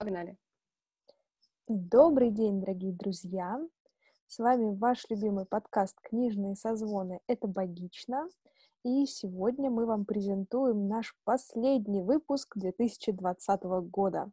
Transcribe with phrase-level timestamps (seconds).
[0.00, 0.38] Погнали.
[1.68, 3.60] Добрый день, дорогие друзья!
[4.28, 7.20] С вами ваш любимый подкаст «Книжные созвоны.
[7.26, 8.26] Это богично».
[8.82, 14.30] И сегодня мы вам презентуем наш последний выпуск 2020 года.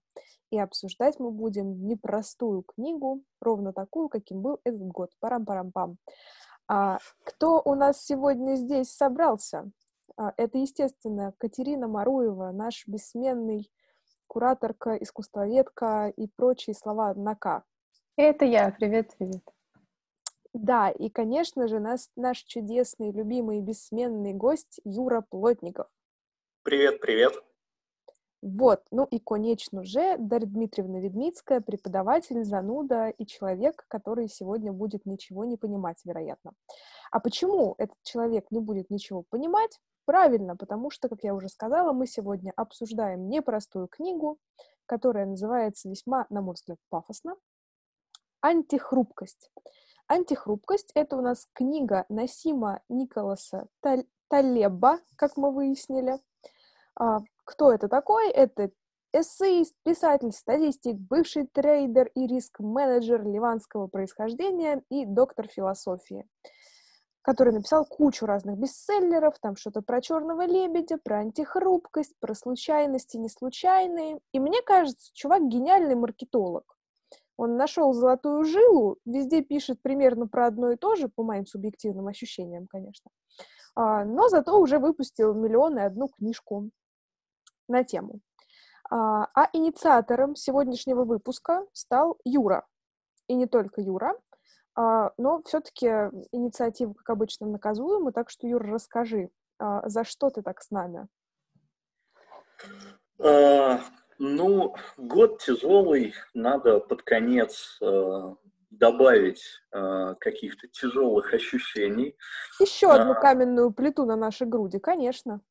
[0.52, 5.12] И обсуждать мы будем непростую книгу, ровно такую, каким был этот год.
[5.20, 5.98] Парам-парам-пам.
[6.70, 9.70] А кто у нас сегодня здесь собрался?
[10.16, 13.70] А, это, естественно, Катерина Маруева, наш бессменный
[14.28, 17.64] кураторка, искусствоведка и прочие слова на «к».
[18.16, 18.72] Это я.
[18.72, 19.44] Привет, привет.
[20.54, 25.88] Да, и, конечно же, нас, наш чудесный, любимый, бессменный гость Юра Плотников.
[26.64, 27.34] Привет, привет.
[28.42, 35.06] Вот, ну и, конечно же, Дарья Дмитриевна Ведмицкая, преподаватель, зануда и человек, который сегодня будет
[35.06, 36.54] ничего не понимать, вероятно.
[37.12, 39.80] А почему этот человек не будет ничего понимать?
[40.08, 44.40] Правильно, потому что, как я уже сказала, мы сегодня обсуждаем непростую книгу,
[44.86, 47.36] которая называется весьма, на мой взгляд, пафосно
[48.40, 49.52] «Антихрупкость».
[50.08, 53.68] «Антихрупкость»— это у нас книга Насима Николаса
[54.30, 56.20] Талеба, как мы выяснили.
[56.96, 58.32] А, кто это такой?
[58.32, 58.72] Это
[59.12, 66.26] эссеист, писатель, статистик, бывший трейдер и риск-менеджер ливанского происхождения и доктор философии
[67.28, 74.22] который написал кучу разных бестселлеров, там что-то про черного лебедя, про антихрупкость, про случайности, неслучайные.
[74.32, 76.78] И мне кажется, чувак гениальный маркетолог.
[77.36, 82.08] Он нашел золотую жилу, везде пишет примерно про одно и то же, по моим субъективным
[82.08, 83.12] ощущениям, конечно.
[83.76, 86.70] А, но зато уже выпустил миллион и одну книжку
[87.68, 88.22] на тему.
[88.90, 92.66] А, а инициатором сегодняшнего выпуска стал Юра.
[93.28, 94.16] И не только Юра.
[94.78, 95.88] А, но все-таки
[96.32, 101.08] инициатива, как обычно, наказуема, так что, Юр, расскажи, а, за что ты так с нами?
[103.20, 103.80] А,
[104.20, 108.36] ну, год тяжелый, надо под конец а,
[108.70, 112.16] добавить а, каких-то тяжелых ощущений.
[112.60, 115.42] Еще одну каменную плиту на нашей груди, конечно.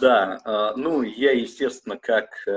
[0.00, 2.50] Да, а, ну, я, естественно, как э,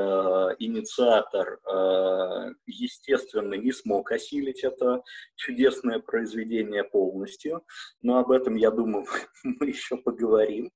[0.59, 5.01] инициатор, э, естественно, не смог осилить это
[5.35, 7.65] чудесное произведение полностью,
[8.01, 9.05] но об этом, я думаю,
[9.43, 10.71] мы еще поговорим.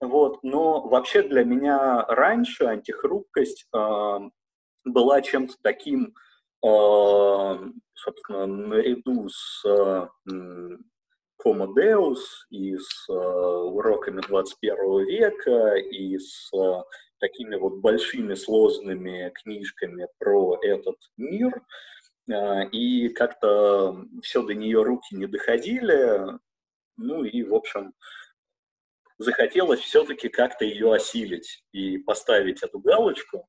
[0.00, 4.18] Вот, но вообще для меня раньше антихрупкость э,
[4.84, 6.14] была чем-то таким,
[6.62, 9.62] собственно, наряду с
[11.44, 12.18] Homo Deus,
[12.50, 16.82] и с э, уроками 21 века, и с э,
[17.18, 21.62] такими вот большими сложными книжками про этот мир,
[22.28, 26.38] э, и как-то все до нее руки не доходили,
[26.96, 27.92] ну и, в общем,
[29.18, 33.48] захотелось все-таки как-то ее осилить и поставить эту галочку,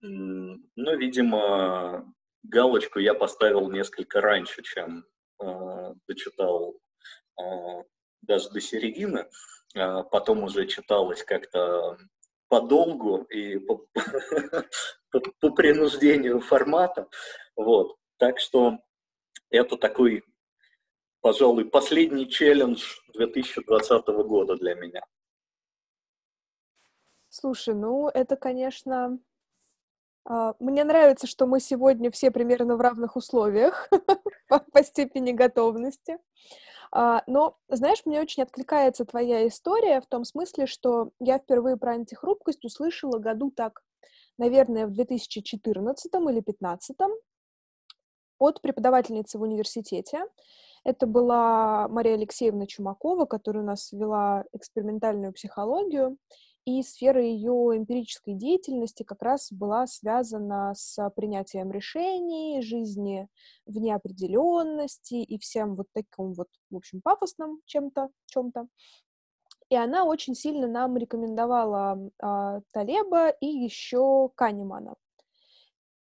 [0.00, 2.12] но, видимо,
[2.44, 5.04] галочку я поставил несколько раньше, чем
[5.42, 6.78] э, дочитал
[8.22, 9.28] даже до середины,
[9.76, 11.98] а потом уже читалось как-то
[12.48, 13.84] подолгу и по,
[15.10, 17.08] по, по принуждению формата.
[17.56, 17.96] Вот.
[18.16, 18.78] Так что
[19.50, 20.24] это такой,
[21.20, 22.82] пожалуй, последний челлендж
[23.14, 25.02] 2020 года для меня.
[27.28, 29.18] Слушай, ну это, конечно,
[30.24, 33.88] а, мне нравится, что мы сегодня все примерно в равных условиях
[34.48, 36.18] по степени готовности.
[36.90, 41.92] А, но, знаешь, мне очень откликается твоя история в том смысле, что я впервые про
[41.92, 43.82] антихрупкость услышала году так,
[44.38, 46.96] наверное, в 2014 или 2015
[48.38, 50.24] от преподавательницы в университете.
[50.84, 56.16] Это была Мария Алексеевна Чумакова, которая у нас вела экспериментальную психологию
[56.68, 63.26] и сфера ее эмпирической деятельности как раз была связана с принятием решений, жизни
[63.64, 68.68] в неопределенности и всем вот таким вот, в общем, пафосным чем-то, чем-то.
[69.70, 74.94] И она очень сильно нам рекомендовала а, Талеба и еще Канемана.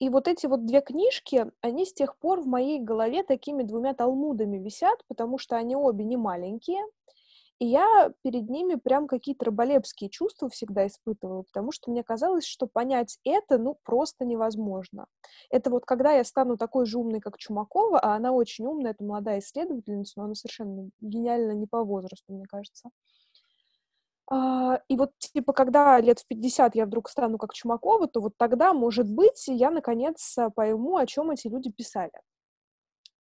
[0.00, 3.94] И вот эти вот две книжки, они с тех пор в моей голове такими двумя
[3.94, 6.82] талмудами висят, потому что они обе не маленькие,
[7.60, 12.66] и я перед ними прям какие-то раболепские чувства всегда испытывала, потому что мне казалось, что
[12.66, 15.06] понять это, ну, просто невозможно.
[15.50, 19.04] Это вот когда я стану такой же умной, как Чумакова, а она очень умная, это
[19.04, 22.88] молодая исследовательница, но она совершенно гениальна не по возрасту, мне кажется.
[24.30, 28.38] А, и вот, типа, когда лет в 50 я вдруг стану как Чумакова, то вот
[28.38, 32.12] тогда, может быть, я, наконец, пойму, о чем эти люди писали.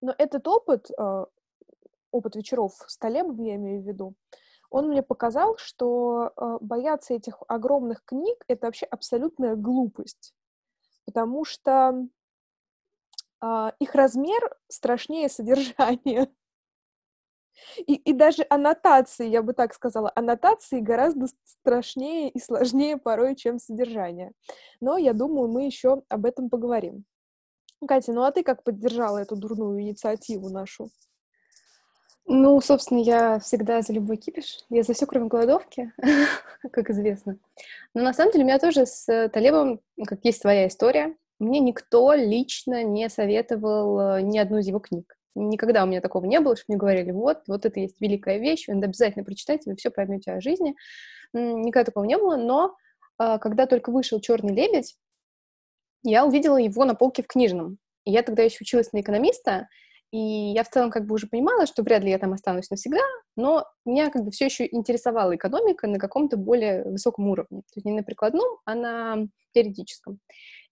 [0.00, 1.26] Но этот опыт, а,
[2.14, 4.14] опыт вечеров с Талебом, я имею в виду,
[4.70, 10.34] он мне показал, что э, бояться этих огромных книг— это вообще абсолютная глупость.
[11.06, 12.08] потому что
[13.40, 16.30] а, их размер страшнее содержания.
[17.76, 23.58] И, и даже аннотации, я бы так сказала, аннотации гораздо страшнее и сложнее порой, чем
[23.58, 24.32] содержание.
[24.80, 27.04] Но я думаю, мы еще об этом поговорим.
[27.86, 30.88] Катя, ну а ты как поддержала эту дурную инициативу нашу?
[32.26, 34.64] Ну, собственно, я всегда за любой кипиш.
[34.70, 35.92] Я за все, кроме голодовки,
[36.72, 37.38] как известно.
[37.92, 41.16] Но на самом деле у меня тоже с Талебом, как есть своя история.
[41.38, 45.16] Мне никто лично не советовал э, ни одну из его книг.
[45.34, 48.68] Никогда у меня такого не было, что мне говорили, вот, вот это есть великая вещь,
[48.68, 50.76] вы надо обязательно прочитайте, вы все поймете о жизни.
[51.32, 52.76] Никогда такого не было, но
[53.18, 54.96] а, когда только вышел «Черный лебедь»,
[56.04, 57.78] я увидела его на полке в книжном.
[58.04, 59.68] Я тогда еще училась на экономиста,
[60.14, 63.00] и я в целом как бы уже понимала, что вряд ли я там останусь навсегда,
[63.34, 67.62] но меня как бы все еще интересовала экономика на каком-то более высоком уровне.
[67.62, 70.20] То есть не на прикладном, а на теоретическом.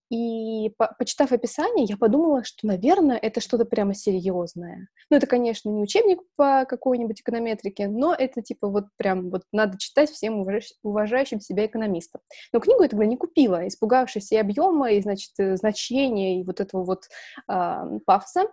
[0.09, 4.87] И по почитав описание, я подумала, что, наверное, это что-то прямо серьезное.
[5.09, 9.77] Ну, это, конечно, не учебник по какой-нибудь эконометрике, но это типа вот прям вот надо
[9.77, 12.21] читать всем уважающим, уважающим себя экономистам.
[12.53, 16.61] Но книгу я тогда не купила, испугавшись и объема, и, значит, э, значения, и вот
[16.61, 17.09] этого вот
[17.49, 18.47] э, пафоса.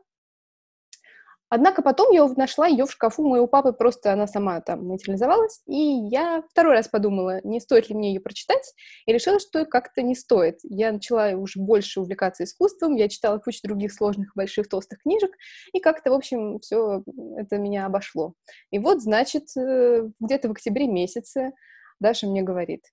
[1.50, 5.76] Однако потом я нашла ее в шкафу моего папы, просто она сама там материализовалась, и
[5.76, 8.72] я второй раз подумала, не стоит ли мне ее прочитать,
[9.04, 10.60] и решила, что как-то не стоит.
[10.62, 15.32] Я начала уже больше увлекаться искусством, я читала кучу других сложных, больших, толстых книжек,
[15.72, 17.02] и как-то, в общем, все
[17.36, 18.34] это меня обошло.
[18.70, 21.52] И вот, значит, э, где-то в октябре месяце
[22.00, 22.84] Даша мне говорит,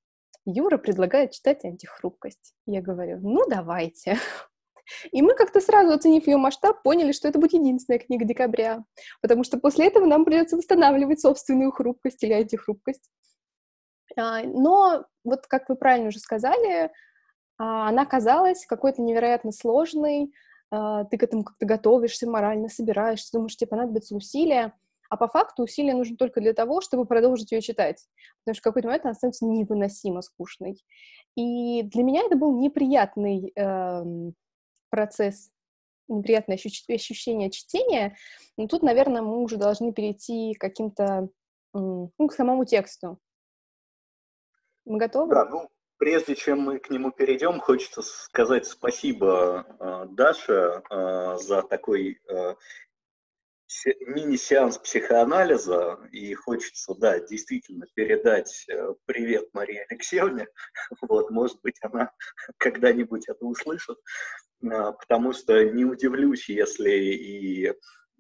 [0.46, 2.54] Юра предлагает читать антихрупкость.
[2.66, 4.18] Я говорю, ну, давайте.
[5.12, 8.84] И мы как-то сразу, оценив ее масштаб, поняли, что это будет единственная книга декабря,
[9.22, 13.10] потому что после этого нам придется восстанавливать собственную хрупкость или антихрупкость.
[14.18, 16.92] А, но вот, как вы правильно уже сказали,
[17.58, 20.32] а, она казалась какой-то невероятно сложной,
[20.72, 24.74] а, ты к этому как-то готовишься, морально собираешься, думаешь, тебе понадобятся усилия,
[25.10, 28.06] а по факту усилия нужны только для того, чтобы продолжить ее читать,
[28.44, 30.78] потому что в какой-то момент она становится невыносимо скучной.
[31.36, 34.34] И для меня это был неприятный эм,
[34.90, 35.52] процесс,
[36.08, 38.16] неприятное ощущение чтения,
[38.56, 41.30] но тут, наверное, мы уже должны перейти к каким-то,
[41.74, 43.20] ну, к самому тексту.
[44.86, 45.34] Мы готовы?
[45.34, 51.62] Да, ну, прежде чем мы к нему перейдем, хочется сказать спасибо э, Даше э, за
[51.64, 52.56] такой э,
[54.08, 60.48] мини-сеанс психоанализа, и хочется, да, действительно передать э, привет Марии Алексеевне.
[61.02, 62.12] Вот, может быть, она
[62.58, 63.98] когда-нибудь это услышит,
[64.64, 67.74] а, потому что не удивлюсь, если и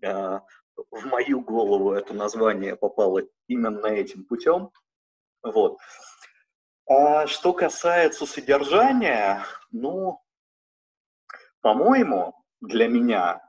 [0.03, 0.41] а,
[0.91, 4.71] в мою голову это название попало именно этим путем.
[5.41, 5.77] Вот.
[6.89, 10.21] А что касается содержания, ну,
[11.61, 13.46] по-моему, для меня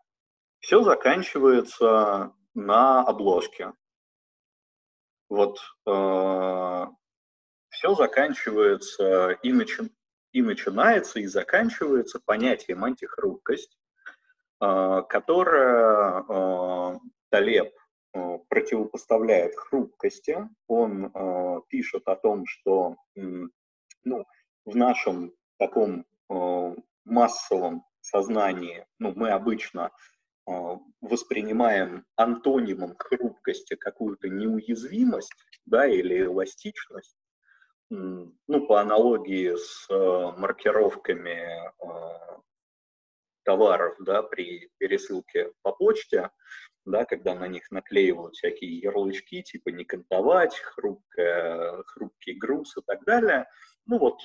[0.61, 3.73] все заканчивается на обложке.
[5.29, 6.87] Вот э,
[7.69, 9.91] все заканчивается и, начи,
[10.33, 13.79] и начинается, и заканчивается понятием антихрупкость,
[14.61, 16.99] э, которое э,
[17.31, 17.73] Талеб
[18.15, 20.49] э, противопоставляет хрупкости.
[20.67, 23.21] Он э, пишет о том, что э,
[24.05, 24.25] ну,
[24.65, 29.91] в нашем таком э, массовом сознании, ну, мы обычно
[31.01, 35.33] воспринимаем антонимом хрупкости какую-то неуязвимость,
[35.67, 37.17] да, или эластичность,
[37.91, 42.39] ну, по аналогии с э, маркировками э,
[43.45, 46.31] товаров, да, при пересылке по почте,
[46.85, 53.05] да, когда на них наклеивают всякие ярлычки, типа не кантовать, хрупкая, хрупкий груз и так
[53.05, 53.47] далее.
[53.87, 54.19] Ну вот,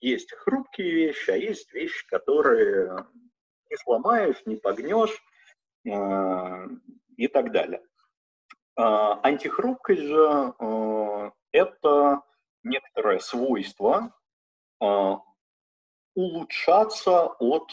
[0.00, 3.06] есть хрупкие вещи, а есть вещи, которые
[3.70, 5.22] не сломаешь, не погнешь,
[5.88, 7.82] и так далее.
[8.76, 12.22] А, антихрупкость же э,– это
[12.62, 14.12] некоторое свойство
[14.80, 15.16] э,
[16.14, 17.70] улучшаться от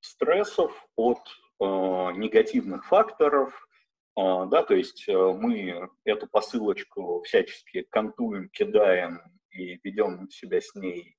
[0.00, 1.20] стрессов, от
[1.58, 3.66] негативных факторов,
[4.14, 11.16] да, то есть мы эту посылочку всячески кантуем, кидаем и ведем себя с ней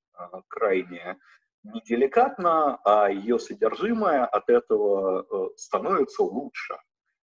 [0.47, 1.17] крайне
[1.63, 6.77] не деликатно, а ее содержимое от этого э, становится лучше,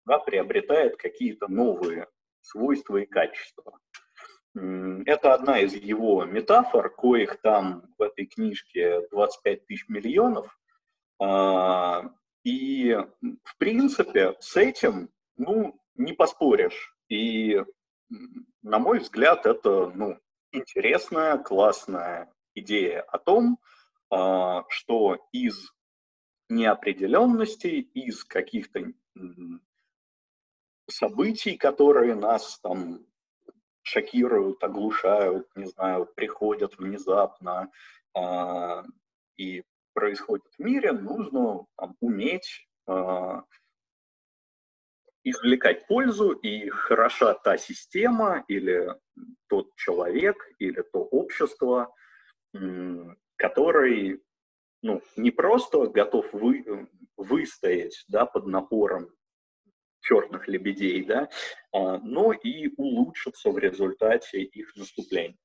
[0.06, 2.08] да, приобретает какие-то новые
[2.40, 3.78] свойства и качества.
[4.54, 10.58] Это одна из его метафор, коих там в этой книжке 25 тысяч миллионов.
[11.20, 12.10] А,
[12.42, 12.96] и,
[13.44, 16.96] в принципе, с этим, ну, не поспоришь.
[17.08, 17.62] И,
[18.62, 20.18] на мой взгляд, это, ну,
[20.52, 23.58] интересная, классная идея о том,
[24.10, 25.70] что из
[26.48, 28.92] неопределенностей, из каких-то
[30.88, 33.06] событий, которые нас там
[33.82, 37.70] шокируют, оглушают, не знаю, приходят внезапно
[38.14, 38.82] э,
[39.36, 43.42] и происходят в мире, нужно там, уметь э,
[45.24, 48.94] извлекать пользу, и хороша та система или
[49.48, 51.94] тот человек, или то общество,
[53.38, 54.22] который
[54.82, 59.10] ну, не просто готов вы, выстоять да, под напором
[60.00, 61.28] черных лебедей, да,
[61.72, 65.38] а, но и улучшится в результате их наступления.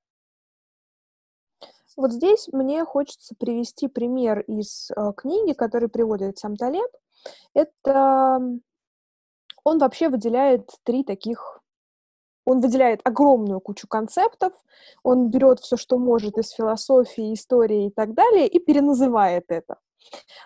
[1.95, 6.89] Вот здесь мне хочется привести пример из э, книги, который приводит сам Талеб.
[7.53, 8.39] Это
[9.63, 11.62] он вообще выделяет три таких
[12.45, 14.53] он выделяет огромную кучу концептов,
[15.03, 19.77] он берет все, что может из философии, истории и так далее, и переназывает это.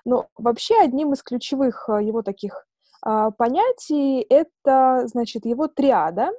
[0.05, 2.67] Но вообще одним из ключевых э, его таких
[3.01, 6.31] а, понятий это, значит, его триада,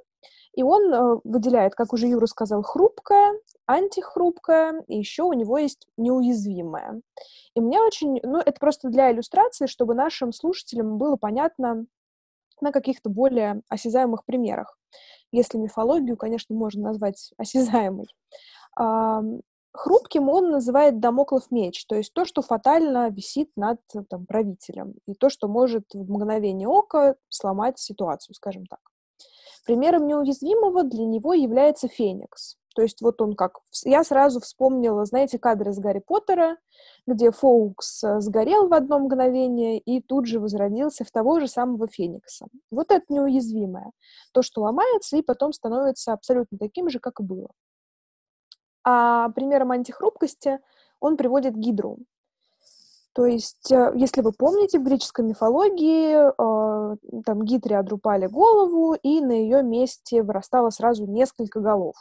[0.53, 3.33] и он э, выделяет, как уже Юра сказал, хрупкое,
[3.65, 7.01] антихрупкое, и еще у него есть неуязвимое.
[7.55, 11.85] И мне очень, ну, это просто для иллюстрации, чтобы нашим слушателям было понятно
[12.61, 14.77] на каких-то более осязаемых примерах.
[15.31, 18.07] Если мифологию, конечно, можно назвать осязаемой.
[19.71, 25.13] Хрупким он называет домоклов меч, то есть то, что фатально висит над там, правителем, и
[25.13, 28.79] то, что может в мгновение ока сломать ситуацию, скажем так.
[29.65, 32.58] Примером неуязвимого для него является Феникс.
[32.79, 33.59] То есть вот он как...
[33.83, 36.55] Я сразу вспомнила, знаете, кадры из Гарри Поттера,
[37.05, 41.89] где Фоукс э, сгорел в одно мгновение и тут же возродился в того же самого
[41.89, 42.47] Феникса.
[42.71, 43.91] Вот это неуязвимое.
[44.31, 47.49] То, что ломается и потом становится абсолютно таким же, как и было.
[48.85, 50.59] А примером антихрупкости
[51.01, 51.97] он приводит Гидру.
[53.11, 56.95] То есть, э, если вы помните, в греческой мифологии э,
[57.25, 61.95] там Гидре отрубали голову, и на ее месте вырастало сразу несколько голов.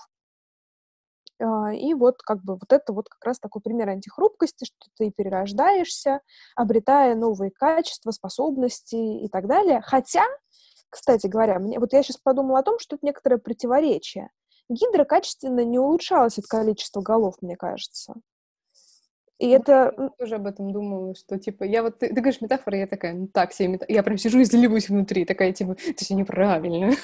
[1.40, 5.10] Э, и вот как бы вот это вот как раз такой пример антихрупкости, что ты
[5.10, 6.20] перерождаешься,
[6.56, 9.80] обретая новые качества, способности и так далее.
[9.84, 10.24] Хотя,
[10.90, 14.30] кстати говоря, мне, вот я сейчас подумала о том, что это некоторое противоречие.
[14.68, 18.14] Гидра качественно не улучшалась от количества голов, мне кажется.
[19.38, 19.94] И ну, это...
[19.96, 21.98] Я тоже об этом думала, что, типа, я вот...
[21.98, 23.94] Ты, ты говоришь метафора, я такая, ну так себе метафора.
[23.94, 26.92] Я прям сижу и заливаюсь внутри, такая, типа, это все неправильно.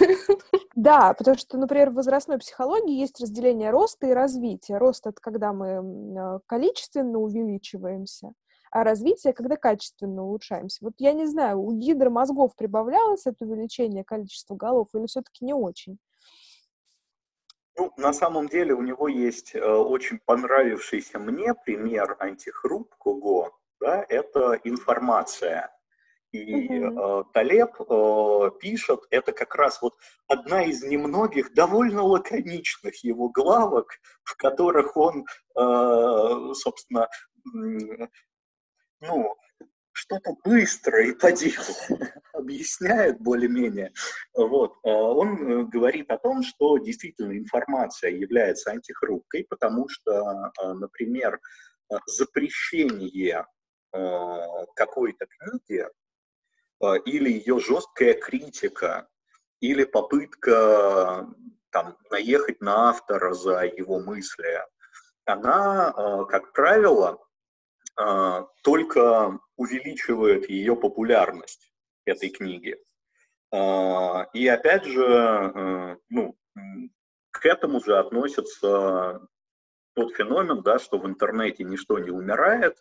[0.77, 4.77] Да, потому что, например, в возрастной психологии есть разделение роста и развития.
[4.77, 8.33] Рост— это когда мы а, количественно увеличиваемся,
[8.73, 10.79] а развитие, когда качественно улучшаемся.
[10.83, 15.55] Вот я не знаю, у гидра мозгов прибавлялось это увеличение количества голов или все-таки не
[15.55, 15.99] очень?
[17.77, 24.61] Ну, на самом деле у него есть э, очень понравившийся мне пример антихрупкого, да, это
[24.65, 25.71] информация.
[26.31, 29.95] И э, Талеб э, пишет, это как раз вот
[30.27, 33.93] одна из немногих довольно лаконичных его главок,
[34.25, 35.25] в которых он,
[35.57, 37.09] э, собственно,
[39.01, 39.37] ну,
[39.95, 41.65] что-то быстрое и по делу
[42.33, 43.93] объясняет более-менее.
[44.35, 44.75] Вот.
[44.83, 51.41] А он э, говорит о том, что действительно информация является антихрупкой, потому что, а, например,
[52.07, 53.47] запрещение
[54.75, 55.87] какой-то книги
[57.05, 59.07] или ее жесткая критика,
[59.61, 61.29] или попытка
[61.71, 64.61] там, наехать на автора за его мысли,
[65.27, 65.93] она,
[66.29, 67.24] как правило,
[68.63, 71.73] только увеличивает ее популярность
[72.05, 72.77] этой книги.
[73.53, 76.37] А, и опять же, э, ну,
[77.31, 79.21] к этому же относится
[79.95, 82.77] тот феномен, да, что в интернете ничто не умирает,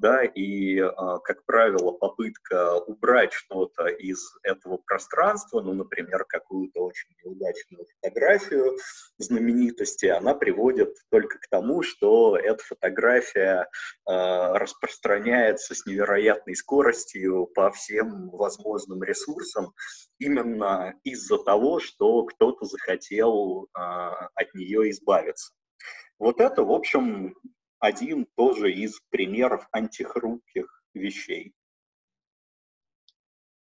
[0.00, 7.10] да, и, а, как правило, попытка убрать что-то из этого пространства, ну, например, какую-то очень
[7.22, 8.78] неудачную фотографию
[9.18, 13.66] знаменитости, она приводит только к тому, что эта фотография э,
[14.06, 19.74] распространяется с невероятной скоростью по всем возможным ресурсам,
[20.18, 25.52] именно из-за того, что кто-то захотел э, от нее избавиться.
[26.18, 27.34] Вот это, в общем,
[27.80, 31.54] один тоже из примеров антихрупких вещей.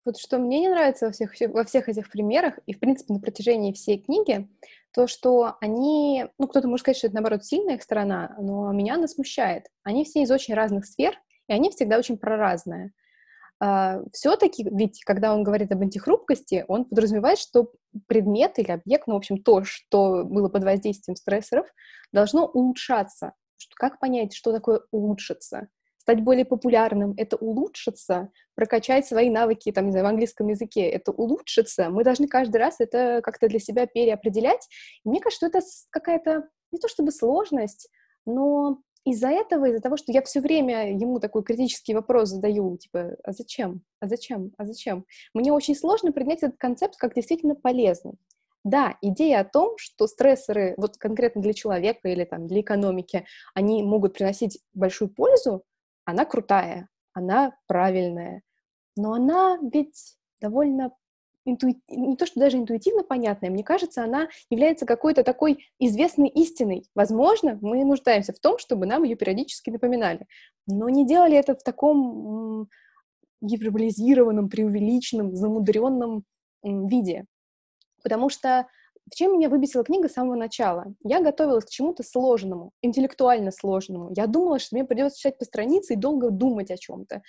[0.03, 3.19] Вот что мне не нравится во всех, во всех этих примерах, и, в принципе, на
[3.19, 4.49] протяжении всей книги,
[4.93, 8.95] то, что они, ну, кто-то может сказать, что это, наоборот, сильная их сторона, но меня
[8.95, 9.67] она смущает.
[9.83, 11.13] Они все из очень разных сфер,
[11.47, 12.91] и они всегда очень проразные.
[13.63, 17.71] Uh, все-таки, ведь когда он говорит об антихрупкости, он подразумевает, что
[18.07, 21.67] предмет или объект, ну, в общем, то, что было под воздействием стрессоров,
[22.11, 25.67] должно улучшаться что как понять, что такое улучшиться?
[25.97, 31.11] Стать более популярным— это улучшиться, прокачать свои навыки, там, не знаю, в английском языке— это
[31.11, 31.91] улучшиться.
[31.91, 34.67] Мы должны каждый раз это как-то для себя переопределять.
[35.05, 37.87] И мне кажется, что это какая-то не то чтобы сложность,
[38.25, 43.17] но из-за этого, из-за того, что я все время ему такой критический вопрос задаю, типа,
[43.23, 43.81] а зачем?
[43.99, 44.53] А зачем?
[44.57, 45.05] А зачем?
[45.33, 48.13] Мне очень сложно принять этот концепт как действительно полезный.
[48.63, 53.25] Да, идея о том, что стрессоры, вот конкретно для человека или там для экономики,
[53.55, 55.63] они могут приносить большую пользу,
[56.05, 58.43] она крутая, она правильная,
[58.95, 60.91] но она ведь довольно
[61.45, 61.81] интуи...
[61.89, 66.85] не то, что даже интуитивно понятная, мне кажется, она является какой-то такой известной истиной.
[66.93, 70.27] Возможно, мы нуждаемся в том, чтобы нам ее периодически напоминали,
[70.67, 72.69] но не делали это в таком
[73.41, 76.25] гиперболизированном, преувеличенном, замудренном
[76.63, 77.25] виде.
[78.03, 78.67] Потому что
[79.09, 80.93] в чем меня выбесила книга с самого начала?
[81.03, 84.11] Я готовилась к чему-то сложному, интеллектуально сложному.
[84.15, 87.21] Я думала, что мне придется читать по странице и долго думать о чем-то.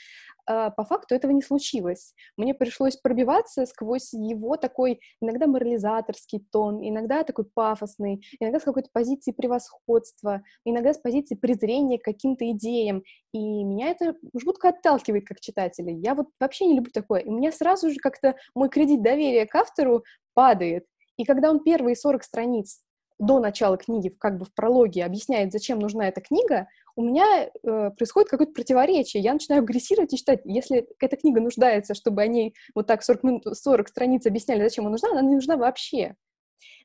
[0.47, 2.15] А по факту этого не случилось.
[2.37, 8.89] Мне пришлось пробиваться сквозь его такой иногда морализаторский тон, иногда такой пафосный, иногда с какой-то
[8.93, 13.03] позиции превосходства, иногда с позиции презрения к каким-то идеям.
[13.33, 15.93] И меня это жутко отталкивает как читателя.
[15.93, 17.21] Я вот вообще не люблю такое.
[17.21, 20.87] И у меня сразу же как-то мой кредит доверия к автору падает.
[21.23, 22.81] И когда он первые 40 страниц
[23.21, 27.91] до начала книги, как бы в прологе, объясняет, зачем нужна эта книга, у меня э,
[27.97, 29.23] происходит какое-то противоречие.
[29.23, 33.45] Я начинаю агрессировать и считать, если эта книга нуждается, чтобы они вот так 40, минут,
[33.57, 36.17] 40 страниц объясняли, зачем она нужна, она не нужна вообще.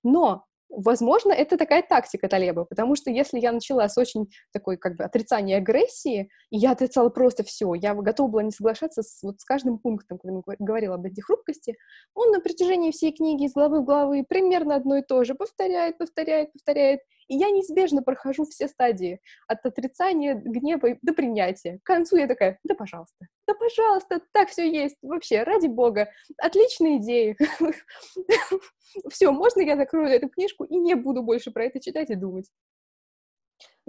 [0.04, 4.98] Но Возможно, это такая тактика Талеба, потому что если я начала с очень такой как
[4.98, 9.40] бы отрицания агрессии, и я отрицала просто все, я готова была не соглашаться с, вот,
[9.40, 11.76] с каждым пунктом, когда он говорил об этой хрупкости,
[12.14, 15.98] он на протяжении всей книги из главы в главы примерно одно и то же повторяет,
[15.98, 21.80] повторяет, повторяет, и я неизбежно прохожу все стадии от отрицания, гнева до принятия.
[21.80, 26.98] К концу я такая, да пожалуйста, да пожалуйста, так все есть, вообще, ради бога, отличные
[26.98, 27.38] идеи.
[29.10, 32.50] Все, можно я закрою эту книжку и не буду больше про это читать и думать.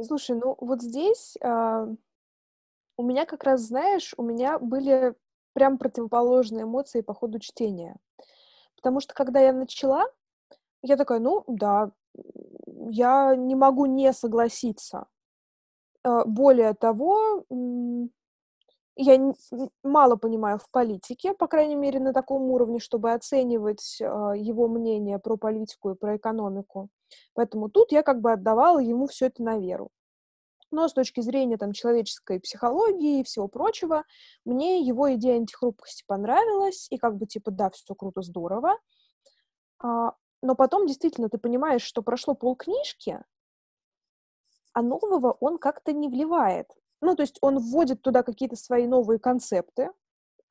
[0.01, 1.87] Слушай, ну вот здесь э,
[2.97, 5.15] у меня как раз, знаешь, у меня были
[5.55, 7.97] прям противоположные эмоции по ходу чтения.
[8.77, 10.07] Потому что когда я начала,
[10.83, 11.91] я такая, ну да,
[12.89, 15.07] я не могу не согласиться.
[16.05, 17.45] Э, более того,
[19.01, 19.33] я
[19.85, 25.21] мало понимаю в политике, по крайней мере, на таком уровне, чтобы оценивать а, его мнение
[25.21, 26.89] про политику и про экономику.
[27.35, 29.91] Поэтому тут я как бы отдавала ему все это на веру.
[30.73, 34.05] Но с точки зрения там, человеческой психологии и всего прочего,
[34.45, 38.79] мне его идея антихрупкости понравилась, и как бы типа, да, все круто, здорово.
[40.43, 43.23] Но потом действительно ты понимаешь, что прошло полкнижки,
[44.73, 46.71] а нового он как-то не вливает.
[47.01, 49.91] Ну, то есть он вводит туда какие-то свои новые концепты.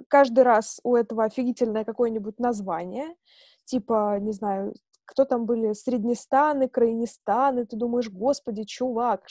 [0.07, 3.15] Каждый раз у этого офигительное какое-нибудь название.
[3.65, 4.73] Типа, не знаю,
[5.05, 7.65] кто там были, Среднестаны, Крайнестаны.
[7.65, 9.27] Ты думаешь, господи, чувак,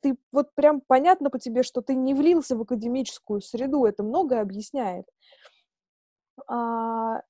[0.00, 3.84] ты вот прям понятно по тебе, что ты не влился в академическую среду.
[3.84, 5.06] Это многое объясняет.
[6.48, 7.22] А,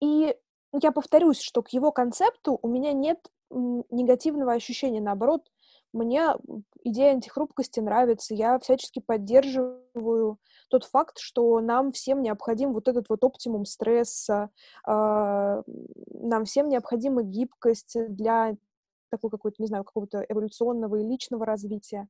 [0.00, 0.36] и
[0.82, 5.00] я повторюсь, что к его концепту у меня нет негативного ощущения.
[5.00, 5.50] Наоборот,
[5.92, 6.34] мне
[6.82, 8.34] идея антихрупкости нравится.
[8.34, 14.50] Я всячески поддерживаю тот факт, что нам всем необходим вот этот вот оптимум стресса,
[14.86, 15.62] э,
[16.10, 18.56] нам всем необходима гибкость для
[19.10, 22.08] такой какой-то, не знаю, какого-то эволюционного и личного развития.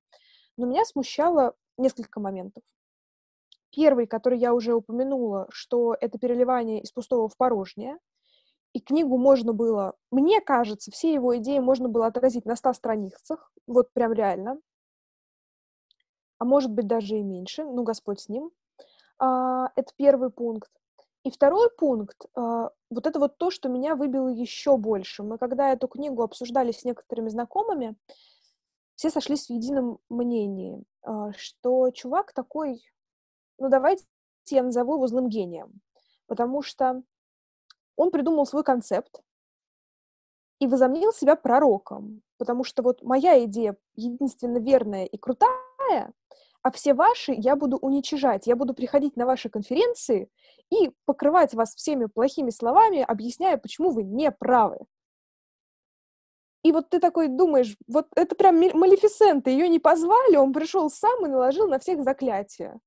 [0.57, 2.65] Но меня смущало несколько моментов.
[3.71, 7.99] Первый, который я уже упомянула, что это переливание из пустого в порожнее—
[8.77, 13.51] и книгу можно было, мне кажется, все его идеи можно было отразить на 100 страницах,
[13.67, 14.61] вот прям реально,
[16.37, 18.51] а может быть даже и меньше, ну, Господь с ним.
[19.19, 20.71] А, это первый пункт.
[21.25, 25.23] И второй пункт, а, вот это вот то, что меня выбило еще больше.
[25.23, 27.97] Мы когда эту книгу обсуждали с некоторыми знакомыми,
[28.95, 32.85] все сошлись в едином мнении, а, что чувак такой,
[33.59, 34.05] ну давайте
[34.51, 35.81] я назову его злым гением,
[36.27, 37.03] потому что
[37.97, 39.23] он придумал свой концепт
[40.61, 46.13] и возомнил себя пророком, потому что вот моя идея единственно верная и крутая,
[46.63, 50.29] а все ваши я буду уничижать, я буду приходить на ваши конференции
[50.71, 54.79] и покрывать вас всеми плохими словами, объясняя, почему вы не правы.
[56.65, 61.25] И вот ты такой думаешь, вот это прям Малефисента, ее не позвали, он пришел сам
[61.25, 62.81] и наложил на всех заклятия.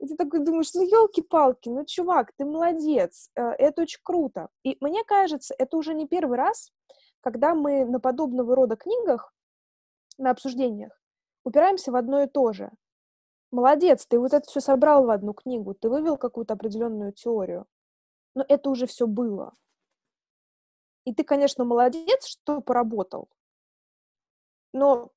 [0.00, 4.48] И ты такой думаешь, ну, елки-палки, ну, чувак, ты молодец, э, это очень круто.
[4.64, 6.72] И мне кажется, это уже не первый раз,
[7.20, 9.34] когда мы на подобного рода книгах
[10.16, 10.98] на обсуждениях,
[11.44, 12.70] упираемся в одно и то же.
[13.50, 17.66] Молодец, ты вот это все собрал в одну книгу, ты вывел какую-то определенную теорию.
[18.34, 19.52] Но это уже все было.
[21.04, 23.28] И ты, конечно, молодец, что поработал.
[24.72, 25.10] Но,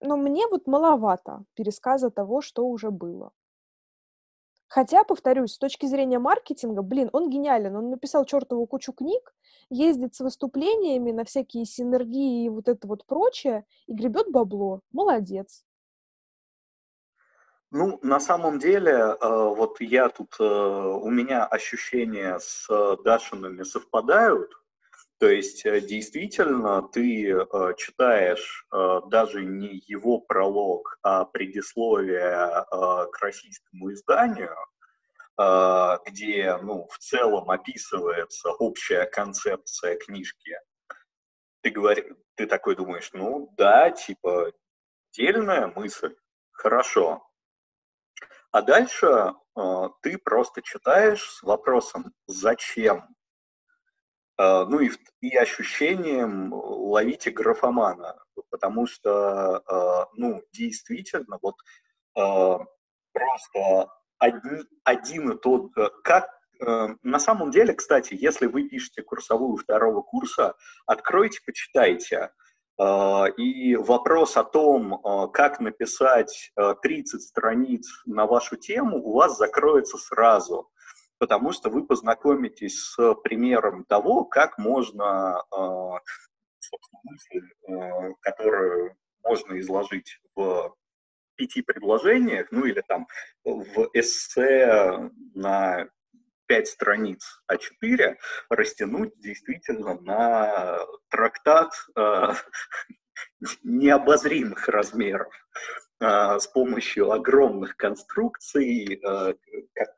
[0.00, 3.32] но мне вот маловато пересказа того, что уже было.
[4.68, 7.74] Хотя, повторюсь, с точки зрения маркетинга, блин, он гениален.
[7.74, 9.34] Он написал чертову кучу книг,
[9.70, 14.82] ездит с выступлениями на всякие синергии и вот это вот прочее, и гребет бабло.
[14.92, 15.64] Молодец.
[17.70, 22.66] Ну, на самом деле, э, вот я тут, э, у меня ощущения с
[23.04, 24.50] Дашинами совпадают,
[25.18, 32.64] то есть э, действительно ты э, читаешь э, даже не его пролог, а предисловие
[33.10, 34.54] к российскому изданию,
[36.06, 40.58] где ну, в целом описывается общая концепция книжки.
[41.62, 44.52] Ты, говори, ты такой думаешь, ну да, типа,
[45.12, 46.16] дельная мысль,
[46.50, 47.22] хорошо.
[48.50, 49.34] А дальше
[50.02, 53.14] ты просто читаешь с вопросом, зачем
[54.38, 58.16] ну и, и ощущением ловите графомана,
[58.50, 61.56] потому что, а, ну, действительно, вот
[63.12, 66.28] просто один, один и тот, э, как
[66.60, 70.54] э, на самом деле, кстати, если вы пишете курсовую второго курса,
[70.86, 72.30] откройте, почитайте.
[73.38, 80.70] И вопрос о том, как написать 30 страниц на вашу тему, у вас закроется сразу
[81.18, 86.00] потому что вы познакомитесь с примером того, как можно, а,
[86.58, 90.74] собственно, мысль, а, которую можно изложить в
[91.36, 93.06] пяти предложениях, ну или там
[93.44, 95.88] в эссе на
[96.46, 98.16] пять страниц А4
[98.48, 100.78] растянуть действительно на
[101.10, 102.32] трактат э,
[103.62, 105.32] необозримых размеров
[106.00, 109.34] э, с помощью огромных конструкций, э,
[109.74, 109.88] как,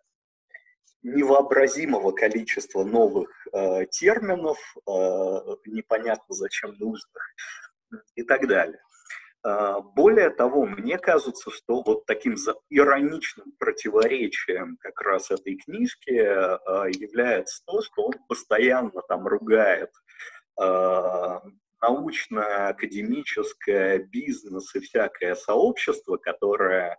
[1.02, 4.90] невообразимого количества новых э, терминов, э,
[5.66, 7.34] непонятно зачем нужных
[8.14, 8.80] и так далее.
[9.44, 12.36] Э, более того, мне кажется, что вот таким
[12.68, 19.90] ироничным противоречием как раз этой книжки э, является то, что он постоянно там ругает
[20.60, 21.38] э,
[21.80, 26.98] научное, академическое, бизнес и всякое сообщество, которое,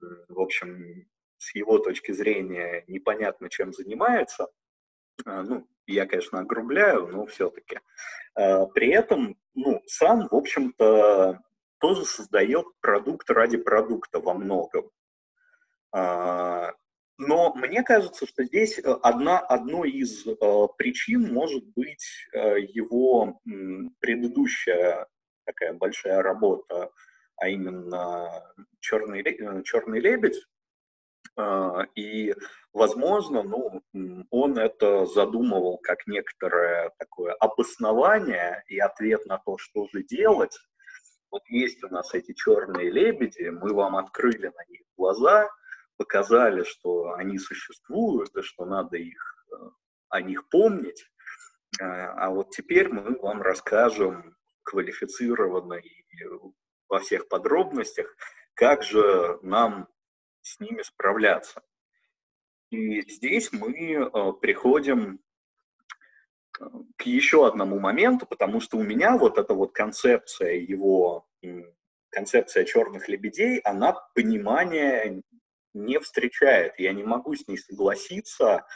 [0.00, 1.06] в общем,
[1.38, 4.48] с его точки зрения непонятно, чем занимается.
[5.24, 7.80] А, ну, я, конечно, огрубляю, но все-таки.
[8.34, 11.40] А, при этом, ну, сам, в общем-то,
[11.78, 14.90] тоже создает продукт ради продукта во многом.
[15.92, 16.72] А,
[17.18, 20.34] но мне кажется, что здесь э, одна, одной из э,
[20.76, 23.40] причин может быть э, его
[24.00, 25.06] предыдущая
[25.46, 26.90] такая большая работа,
[27.36, 28.42] а именно
[28.80, 29.22] «Черный,
[29.62, 30.42] черный лебедь»,
[31.94, 32.34] и,
[32.72, 33.82] возможно, ну,
[34.30, 40.56] он это задумывал как некоторое такое обоснование и ответ на то, что же делать.
[41.30, 45.50] Вот есть у нас эти черные лебеди, мы вам открыли на них глаза,
[45.96, 49.56] показали, что они существуют и что надо их, э,
[50.08, 51.10] о них помнить.
[51.80, 56.04] А, а вот теперь мы вам расскажем квалифицированно и
[56.88, 58.14] во всех подробностях,
[58.54, 59.88] как же нам
[60.46, 61.62] с ними справляться.
[62.70, 65.20] И здесь мы э, приходим
[66.58, 66.64] э,
[66.96, 71.26] к еще одному моменту, потому что у меня вот эта вот концепция его,
[72.10, 75.22] концепция черных лебедей, она понимания
[75.74, 76.78] не встречает.
[76.78, 78.66] Я не могу с ней согласиться.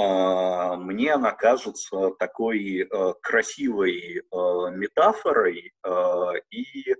[0.00, 2.88] Э, мне она кажется такой
[3.20, 4.22] красивой
[4.76, 5.74] метафорой
[6.50, 6.94] и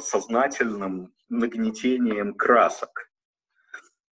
[0.00, 3.07] сознательным нагнетением красок.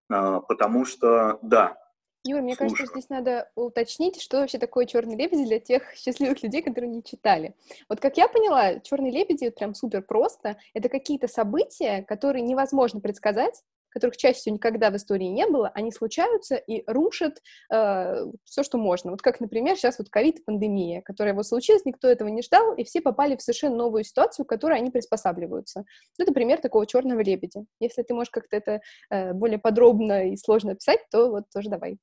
[0.08, 1.76] А, потому что, да.
[2.24, 2.76] Юр, мне слушаю.
[2.76, 7.02] кажется, здесь надо уточнить, что вообще такое черный лебедь для тех счастливых людей, которые не
[7.02, 7.54] читали.
[7.88, 10.56] Вот как я поняла, черные лебеди прям супер просто.
[10.74, 13.62] Это какие-то события, которые невозможно предсказать,
[13.96, 17.40] которых чаще всего никогда в истории не было, они случаются и рушат
[17.72, 19.10] э, все, что можно.
[19.10, 22.84] Вот как, например, сейчас вот ковид пандемия, которая вот случилась, никто этого не ждал, и
[22.84, 25.86] все попали в совершенно новую ситуацию, к которой они приспосабливаются.
[26.18, 27.64] Это пример такого черного лебедя.
[27.80, 31.96] Если ты можешь как-то это э, более подробно и сложно описать, то вот тоже давай.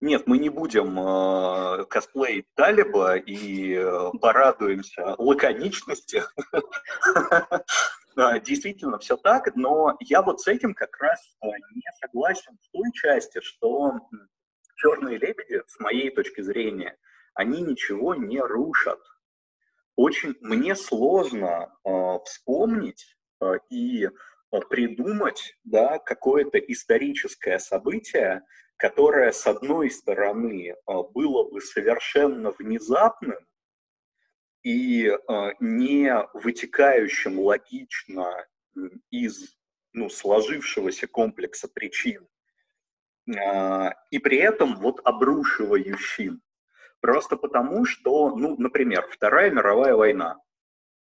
[0.00, 6.24] Нет, мы не будем э, косплеить Талиба и э, порадуемся лаконичности.
[8.16, 12.92] Действительно, все так, но я вот с этим как раз э, не согласен в той
[12.92, 13.92] части, что
[14.76, 16.96] черные лебеди, с моей точки зрения,
[17.34, 19.00] они ничего не рушат.
[19.96, 24.08] очень мне сложно э, вспомнить э, и
[24.70, 28.42] придумать да, какое-то историческое событие,
[28.76, 33.38] которое, с одной стороны, было бы совершенно внезапным
[34.64, 35.12] и
[35.60, 38.46] не вытекающим логично
[39.10, 39.56] из
[39.92, 42.26] ну, сложившегося комплекса причин,
[43.26, 46.42] и при этом вот обрушивающим
[47.04, 50.38] Просто потому, что, ну, например, Вторая мировая война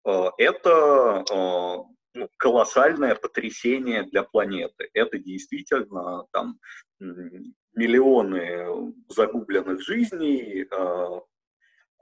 [0.05, 1.25] э,– это
[2.13, 4.91] ну, колоссальное потрясение для планеты.
[4.93, 6.59] Это действительно там
[7.73, 10.67] миллионы загубленных жизней,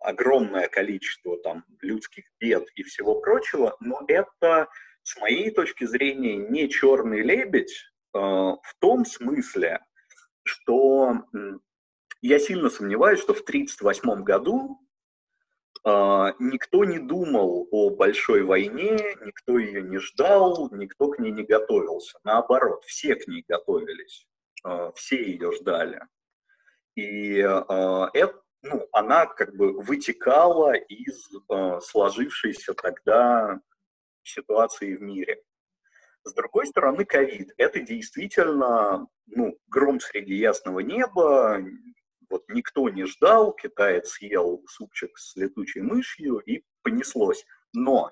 [0.02, 4.68] огромное количество там людских бед и всего прочего, но это,
[5.04, 9.80] с моей точки зрения, не черный лебедь в том смысле,
[10.44, 11.24] что
[12.22, 14.80] я сильно сомневаюсь, что в 1938 году
[15.86, 15.90] э,
[16.40, 22.18] никто не думал о большой войне, никто ее не ждал, никто к ней не готовился.
[22.24, 24.28] Наоборот, все к ней готовились,
[24.66, 26.02] э, все ее ждали.
[26.96, 33.60] И э, это, ну, она как бы вытекала из э, сложившейся тогда
[34.24, 35.42] ситуации в мире.
[36.24, 41.64] С другой стороны, ковид– это действительно ну, гром среди ясного неба,
[42.30, 47.46] вот никто не ждал, китаец съел супчик с летучей мышью и понеслось.
[47.74, 48.12] Но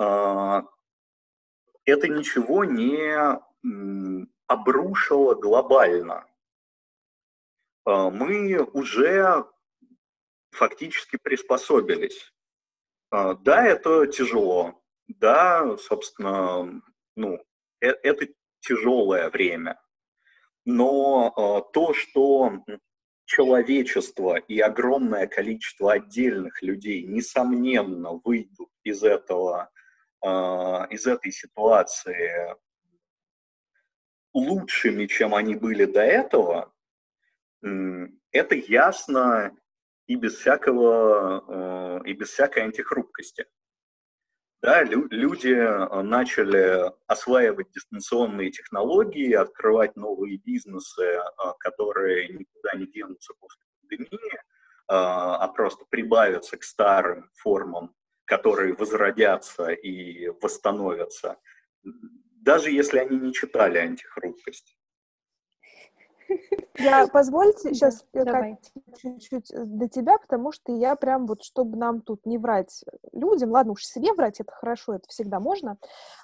[0.00, 0.62] э,
[1.84, 6.27] это ничего не м, обрушило глобально.
[7.88, 9.46] Э, мы уже
[10.50, 12.32] фактически приспособились.
[13.10, 14.82] Э, да, это тяжело.
[15.06, 16.82] Да, собственно,
[17.16, 17.38] ну,
[17.80, 18.28] э, это
[18.60, 19.80] тяжелое время.
[20.66, 22.62] Но то, что
[23.24, 29.70] человечество и огромное количество отдельных людей, несомненно, выйдут из этого,
[30.20, 32.54] из этой ситуации
[34.34, 36.74] лучшими, чем они были до этого,
[37.62, 39.56] это ясно
[40.06, 43.46] и без всякого, э, и без всякой антихрупкости.
[44.62, 51.20] Да, лю- люди э, начали осваивать дистанционные технологии, открывать новые бизнесы, э,
[51.60, 54.40] которые никуда не денутся после пандемии,
[54.90, 57.94] а просто прибавятся к старым формам,
[58.24, 61.36] которые возродятся и восстановятся,
[61.82, 64.77] даже если они не читали антихрупкость.
[66.78, 68.04] Я позвольте сейчас
[68.96, 73.50] чуть-чуть э, до тебя, потому что я прям вот, чтобы нам тут не врать людям,
[73.50, 75.78] ладно уж себе врать, это хорошо, это всегда можно,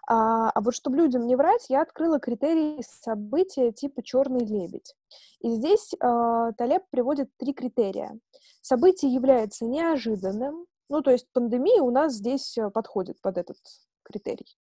[0.07, 4.95] а, а вот чтобы людям не врать, я открыла критерии события типа «Черный лебедь».
[5.41, 8.19] И здесь э, Талеб приводит три критерия.
[8.63, 13.57] Событие является неожиданным, ну, то есть пандемия у нас здесь э, подходит под этот
[14.03, 14.57] критерий.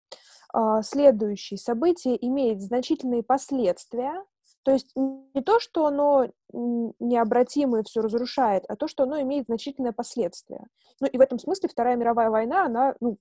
[0.54, 1.56] Э, следующий.
[1.56, 4.24] Событие имеет значительные последствия,
[4.68, 9.46] то есть не то, что оно необратимо и все разрушает, а то, что оно имеет
[9.46, 10.66] значительное последствие.
[11.00, 13.16] Ну и в этом смысле Вторая мировая война, она, ну,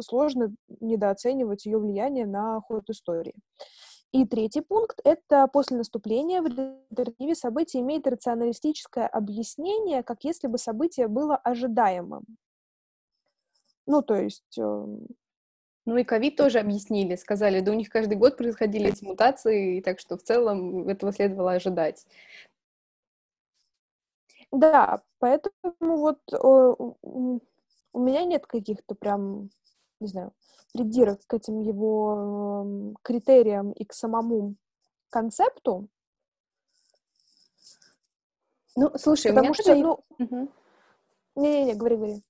[0.00, 3.34] сложно недооценивать ее влияние на ход истории.
[4.12, 10.58] И третий пункт— это после наступления в альтернативе события имеет рационалистическое объяснение, как если бы
[10.58, 12.22] событие было ожидаемым.
[13.88, 15.08] Ну, то есть эм,
[15.86, 20.00] ну и ковид тоже объяснили, сказали, да у них каждый год происходили эти мутации, так
[20.00, 22.06] что в целом этого следовало ожидать.
[24.50, 29.50] Да, поэтому вот о, у меня нет каких-то прям,
[30.00, 30.32] не знаю,
[30.72, 34.56] придирок к этим его э, критериям и к самому
[35.10, 35.88] концепту.
[38.76, 39.82] Ну, слушай, Потому у меня что, тоже...
[39.82, 40.04] ну...
[40.18, 40.48] Угу.
[41.36, 42.22] Не-не-не, говори, говори.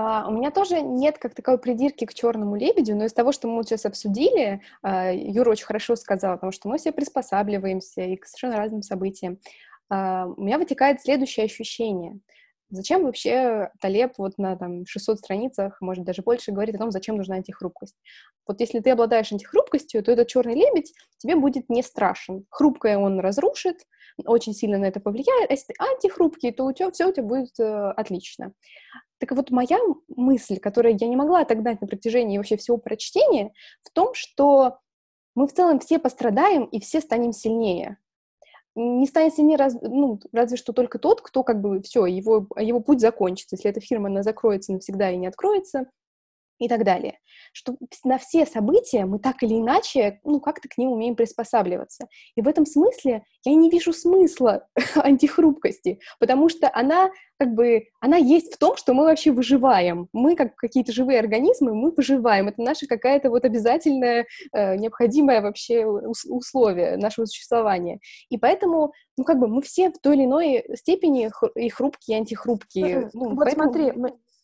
[0.00, 3.48] А, у меня тоже нет как таковой придирки к черному лебедю, но из того, что
[3.48, 8.14] мы вот сейчас обсудили, а, Юра очень хорошо сказала, потому что мы все приспосабливаемся и
[8.14, 9.40] к совершенно разным событиям.
[9.88, 12.20] А, у меня вытекает следующее ощущение.
[12.70, 17.16] Зачем вообще Талеб вот на там, 600 страницах, может, даже больше, говорит о том, зачем
[17.16, 17.96] нужна антихрупкость?
[18.46, 22.44] Вот если ты обладаешь антихрупкостью, то этот черный лебедь тебе будет не страшен.
[22.50, 23.76] Хрупкое он разрушит,
[24.24, 27.24] очень сильно на это повлияет, а если ты антихрупкий, то у тебя все у тебя
[27.24, 28.52] будет э, отлично.
[29.18, 29.78] Так вот, моя
[30.08, 33.52] мысль, которую я не могла отогнать на протяжении вообще всего прочтения,
[33.82, 34.78] в том, что
[35.34, 37.98] мы в целом все пострадаем и все станем сильнее.
[38.80, 42.78] Не станет сильнее раз, ну, разве что только тот, кто как бы все, его, его
[42.78, 43.56] путь закончится.
[43.56, 45.86] Если эта фирма, она закроется навсегда и не откроется,
[46.58, 47.18] и так далее.
[47.52, 52.08] Что на все события мы так или иначе, ну, как-то к ним умеем приспосабливаться.
[52.34, 54.66] И в этом смысле я не вижу смысла
[54.96, 60.08] антихрупкости, потому что она как бы, она есть в том, что мы вообще выживаем.
[60.12, 62.48] Мы, как какие-то живые организмы, мы выживаем.
[62.48, 68.00] Это наша какая-то вот обязательная, э, необходимое вообще условие нашего существования.
[68.28, 72.20] И поэтому, ну, как бы мы все в той или иной степени и хрупкие, и
[72.20, 73.10] антихрупкие.
[73.12, 73.72] Ну, вот поэтому...
[73.72, 73.92] смотри,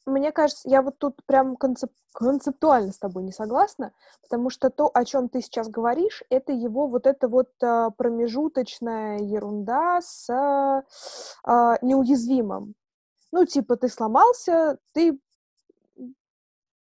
[0.07, 1.91] мне кажется, я вот тут прям концеп...
[2.13, 6.87] концептуально с тобой не согласна, потому что то, о чем ты сейчас говоришь, это его
[6.87, 12.75] вот эта вот а, промежуточная ерунда с а, неуязвимым.
[13.33, 15.19] Ну, типа, ты сломался, ты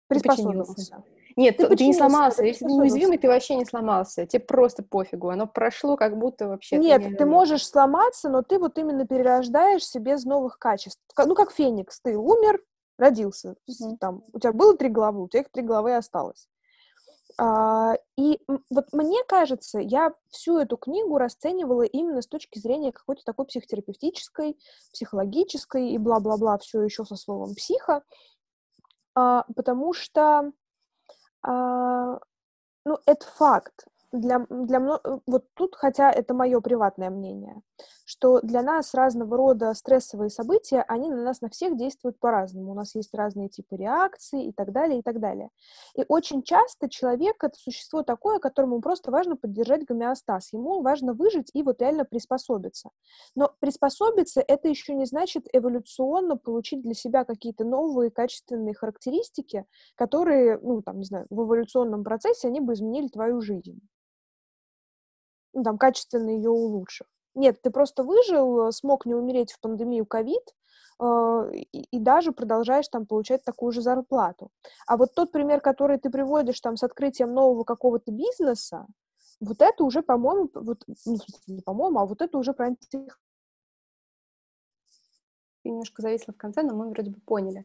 [0.08, 1.02] приспособился.
[1.36, 2.44] Нет, ты, ты не сломался.
[2.44, 4.26] Если ты неуязвимый, ты вообще не сломался.
[4.26, 5.30] Тебе просто пофигу.
[5.30, 6.76] Оно прошло, как будто вообще...
[6.76, 11.00] Нет, ты, ты можешь сломаться, но ты вот именно перерождаешься без новых качеств.
[11.16, 12.00] Ну, как Феникс.
[12.00, 12.60] Ты умер,
[12.98, 13.56] родился.
[13.68, 13.96] Mm-hmm.
[13.98, 16.48] Там, у тебя было три главы, у тебя их три главы осталось.
[17.38, 23.22] А, и вот мне кажется, я всю эту книгу расценивала именно с точки зрения какой-то
[23.24, 24.58] такой психотерапевтической,
[24.92, 28.02] психологической и бла-бла-бла, все еще со словом психа,
[29.14, 30.52] а, потому что,
[31.42, 32.18] а,
[32.84, 33.86] ну, это факт.
[34.12, 37.62] Для, для вот тут, хотя это мое приватное мнение,
[38.12, 42.72] что для нас разного рода стрессовые события, они на нас на всех действуют по-разному.
[42.72, 45.48] У нас есть разные типы реакций и так далее, и так далее.
[45.96, 50.52] И очень часто человек— это существо такое, которому просто важно поддержать гомеостаз.
[50.52, 52.90] Ему важно выжить и вот реально приспособиться.
[53.34, 60.58] Но приспособиться— это еще не значит эволюционно получить для себя какие-то новые качественные характеристики, которые,
[60.58, 63.80] ну, там, не знаю, в эволюционном процессе они бы изменили твою жизнь.
[65.54, 67.06] Ну, там, качественно ее улучшив.
[67.34, 70.54] Нет, ты просто выжил, смог не умереть в пандемию ковид,
[71.00, 74.50] э, и, даже продолжаешь там получать такую же зарплату.
[74.86, 78.86] А вот тот пример, который ты приводишь там с открытием нового какого-то бизнеса,
[79.40, 81.16] вот это уже, по-моему, вот, ну,
[81.46, 83.18] не по-моему, а вот это уже про антих...
[85.62, 87.64] Ты немножко зависла в конце, но мы вроде бы поняли.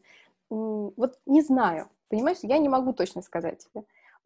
[0.50, 3.66] Вот не знаю, понимаешь, я не могу точно сказать.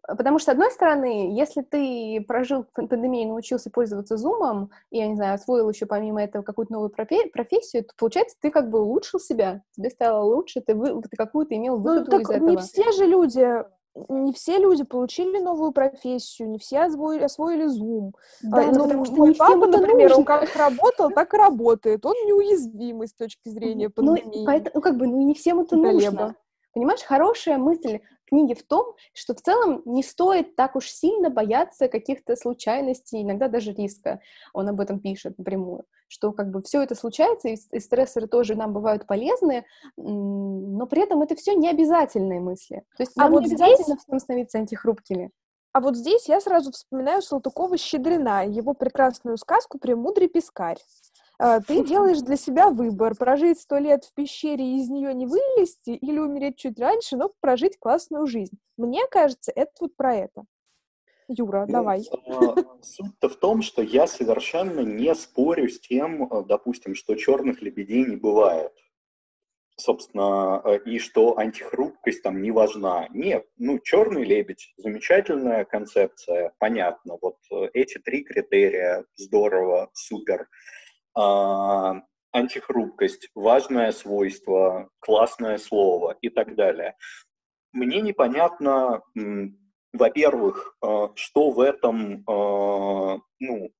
[0.06, 5.06] Потому что, с одной стороны, если ты прожил пандемию и научился пользоваться Zoom, и, я
[5.06, 9.20] не знаю, освоил еще помимо этого какую-то новую профессию, то, получается, ты как бы улучшил
[9.20, 12.48] себя, тебе стало лучше, ты, вы, ты какую-то имел ну, выгоду ну, из этого.
[12.48, 13.64] Не все же люди
[14.08, 18.12] не все люди получили новую профессию, не все освоили, освоили Zoom.
[18.42, 20.16] Да, а, ну, потому что мой папа, например, нужно.
[20.16, 22.04] он как работал, так и работает.
[22.06, 24.38] Он неуязвимый с точки зрения ну, пандемии.
[24.38, 26.34] Ну, поэтому, ну как бы, ну, не всем это нужно.
[26.72, 28.00] Понимаешь, хорошая мысль
[28.32, 33.48] книги в том, что в целом не стоит так уж сильно бояться каких-то случайностей, иногда
[33.48, 34.20] даже риска.
[34.54, 38.54] Он об этом пишет напрямую, что как бы все это случается, и, и стрессоры тоже
[38.54, 39.66] нам бывают полезны,
[39.98, 42.84] но при этом это все не обязательные мысли.
[42.96, 44.22] То есть а нам вот не обязательно здесь...
[44.22, 45.30] становиться антихрупкими.
[45.74, 50.78] А вот здесь я сразу вспоминаю Салтыкова-Щедрина, его прекрасную сказку «Премудрый пескарь».
[51.38, 55.26] А, ты делаешь для себя выбор, прожить сто лет в пещере и из нее не
[55.26, 58.58] вылезти, или умереть чуть раньше, но прожить классную жизнь.
[58.76, 60.44] Мне кажется, это вот про это.
[61.28, 62.02] Юра, ну, давай.
[62.82, 68.04] Суть-то в том, что я совершенно не спорю с тем, а, допустим, что черных лебедей
[68.04, 68.72] не бывает.
[69.76, 73.08] Собственно, и что антихрупкость там не важна.
[73.10, 77.16] Нет, ну, черный лебедь, замечательная концепция, понятно.
[77.20, 80.48] Вот э, эти три критерия, здорово, супер.
[81.14, 86.96] А, антихрупкость, важное свойство, классное слово и так далее.
[87.72, 89.02] Мне непонятно,
[89.92, 93.70] во-первых, а, что в этом, а, ну,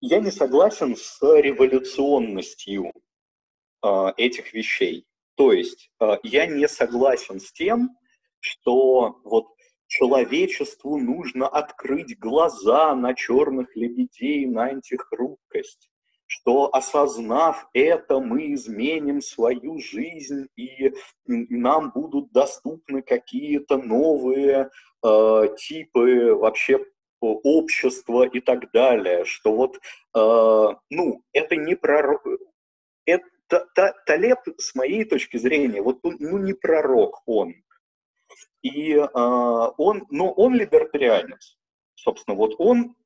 [0.00, 2.92] я не согласен с революционностью
[4.16, 5.06] этих вещей.
[5.34, 5.90] То есть
[6.22, 7.90] я не согласен с тем,
[8.40, 9.46] что вот
[9.86, 15.90] человечеству нужно открыть глаза на черных лебедей, на антихрупкость
[16.34, 20.92] что осознав это, мы изменим свою жизнь, и
[21.26, 24.70] нам будут доступны какие-то новые
[25.04, 26.84] э, типы вообще
[27.20, 32.26] общества и так далее, что вот, э, ну, это не пророк,
[33.06, 37.54] это Талеб, с моей точки зрения, вот, ну, не пророк он,
[38.62, 41.56] и э, он, но он либертарианец,
[41.94, 42.96] собственно, вот он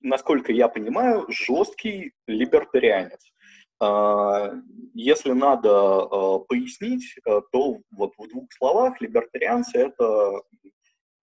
[0.00, 3.32] насколько я понимаю, жесткий либертарианец.
[3.80, 4.52] А,
[4.94, 10.42] если надо а, пояснить, а, то вот в двух словах либертарианцы— это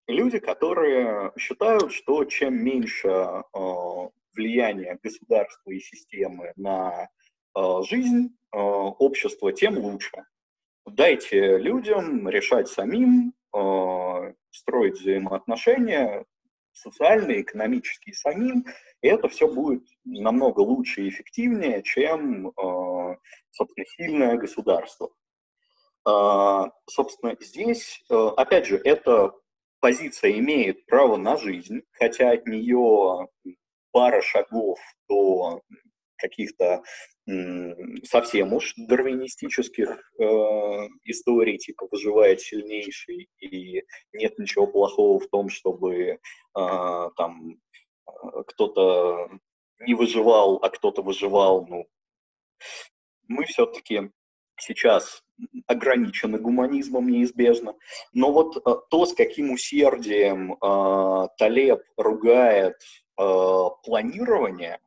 [0.07, 3.43] люди, которые считают, что чем меньше
[4.35, 7.09] влияния государства и системы на
[7.89, 10.11] жизнь общества, тем лучше.
[10.85, 13.33] дайте людям решать самим,
[14.51, 16.25] строить взаимоотношения
[16.75, 18.65] социальные, экономические самим,
[19.01, 23.17] и это все будет намного лучше и эффективнее, чем, э,
[23.51, 25.09] собственно, сильное государство.
[26.07, 29.31] Э, собственно, здесь, э, опять же, эта
[29.79, 33.27] позиция имеет право на жизнь, хотя от нее
[33.91, 35.61] пара шагов до
[36.17, 36.83] каких-то
[38.03, 40.23] совсем уж дарвинистических э,
[41.05, 46.17] историй, типа выживает сильнейший, и нет ничего плохого в том, чтобы э,
[46.53, 47.57] там
[48.07, 49.29] э, кто-то
[49.79, 51.65] не выживал, а кто-то выживал.
[51.67, 51.87] Ну,
[53.27, 54.11] мы все-таки
[54.57, 55.23] сейчас
[55.67, 57.75] ограничены гуманизмом неизбежно.
[58.13, 62.75] Но вот э, то, с каким усердием э, Талеб ругает
[63.19, 64.79] э, планирование,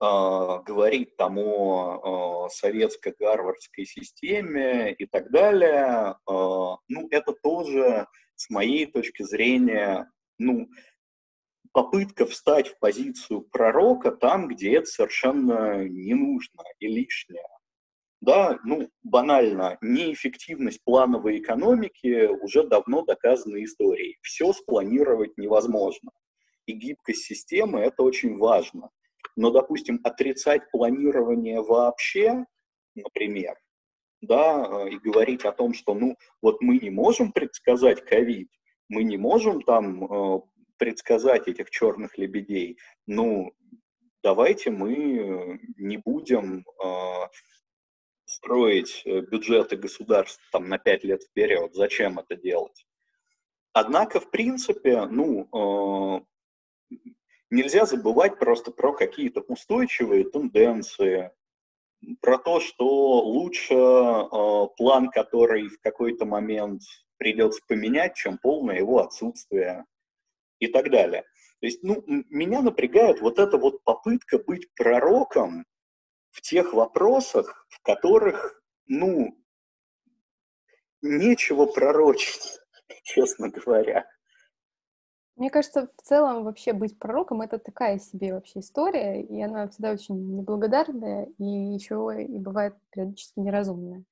[0.00, 6.32] говорит там о э, советско-гарвардской системе и так далее, э,
[6.88, 10.68] ну, это тоже, с моей точки зрения, ну,
[11.72, 17.48] попытка встать в позицию пророка там, где это совершенно не нужно и лишнее.
[18.20, 24.18] Да, ну, банально, неэффективность плановой экономики уже давно доказана историей.
[24.22, 26.10] Все спланировать невозможно.
[26.66, 28.90] И гибкость системы– это очень важно.
[29.38, 32.44] Но, допустим, отрицать планирование вообще,
[32.96, 33.56] например,
[34.20, 38.50] да, и говорить о том, что, ну, вот мы не можем предсказать ковид,
[38.88, 40.40] мы не можем там э,
[40.76, 43.52] предсказать этих черных лебедей, ну,
[44.24, 47.28] давайте мы не будем э,
[48.24, 51.72] строить э, бюджеты государств там, на пять лет вперед.
[51.74, 52.88] Зачем это делать?
[53.72, 56.24] Однако, в принципе, ну, э,
[57.50, 61.32] нельзя забывать просто про какие-то устойчивые тенденции,
[62.20, 66.82] про то, что лучше э, план, который в какой-то момент
[67.16, 69.84] придется поменять, чем полное его отсутствие
[70.60, 71.22] и так далее.
[71.60, 75.64] То есть, ну, меня напрягает вот эта вот попытка быть пророком
[76.30, 79.36] в тех вопросах, в которых, ну,
[81.02, 82.60] нечего пророчить,
[83.02, 84.06] честно говоря.
[85.38, 89.92] Мне кажется, в целом вообще быть пророком— это такая себе вообще история, и она всегда
[89.92, 94.02] очень неблагодарная, и еще и бывает периодически неразумная.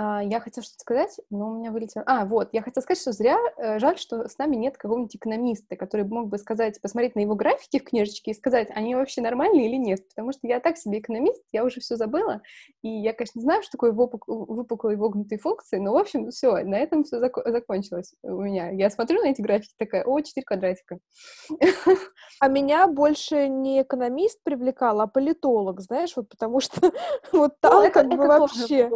[0.00, 2.04] А, я хотела что-то сказать, но у меня вылетело...
[2.06, 5.74] А, вот, я хотела сказать, что зря, э, жаль, что с нами нет какого-нибудь экономиста,
[5.74, 9.66] который мог бы сказать, посмотреть на его графики в книжечке и сказать, они вообще нормальные
[9.66, 12.42] или нет, потому что я так себе экономист, я уже все забыла,
[12.82, 14.28] и я, конечно, знаю, что такое выпук...
[14.28, 17.36] выпуклые вогнутые функции, но, в общем, все, на этом все зак...
[17.44, 18.70] закончилось у меня.
[18.70, 20.98] Я смотрю на эти графики, такая, о, 4 квадратика.
[22.40, 26.92] А меня больше не экономист привлекал, а политолог, знаешь, вот потому что
[27.32, 28.88] вот там как бы вообще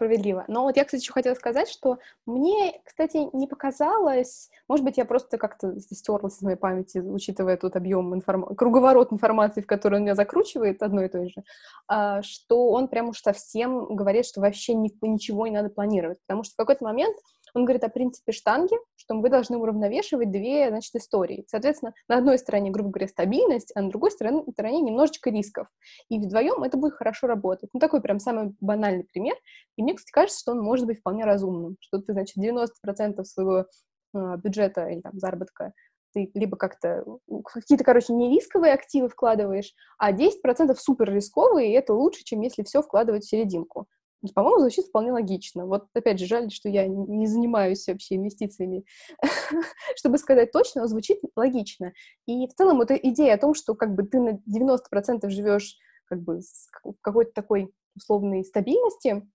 [0.00, 0.44] справедливо.
[0.48, 5.04] Но вот я, кстати, еще хотела сказать, что мне, кстати, не показалось, может быть, я
[5.04, 10.04] просто как-то стерлась из моей памяти, учитывая тот объем информации, круговорот информации, в который он
[10.04, 11.44] меня закручивает, одно и то же,
[11.86, 16.18] а, что он прям уж совсем говорит, что вообще ничего не надо планировать.
[16.26, 17.16] Потому что в какой-то момент
[17.54, 21.44] он говорит о принципе штанги, что вы должны уравновешивать две, значит, истории.
[21.48, 25.68] Соответственно, на одной стороне, грубо говоря, стабильность, а на другой стороне, стороне немножечко рисков.
[26.08, 27.70] И вдвоем это будет хорошо работать.
[27.72, 29.36] Ну, такой прям самый банальный пример.
[29.76, 33.66] И мне, кстати, кажется, что он может быть вполне разумным, что ты, значит, 90% своего
[34.14, 35.72] э, бюджета или там заработка
[36.12, 37.04] ты либо как-то
[37.44, 42.62] какие-то, короче, не рисковые активы вкладываешь, а 10% супер рисковые, и это лучше, чем если
[42.62, 43.86] все вкладывать в серединку.
[44.34, 45.66] По-моему, звучит вполне логично.
[45.66, 48.84] Вот, опять же, жаль, что я не занимаюсь вообще инвестициями,
[49.96, 51.92] чтобы сказать точно, но звучит логично.
[52.26, 56.20] И в целом вот идея о том, что как бы ты на 90% живешь как
[56.22, 56.40] бы
[56.84, 59.26] в какой-то такой условной стабильности,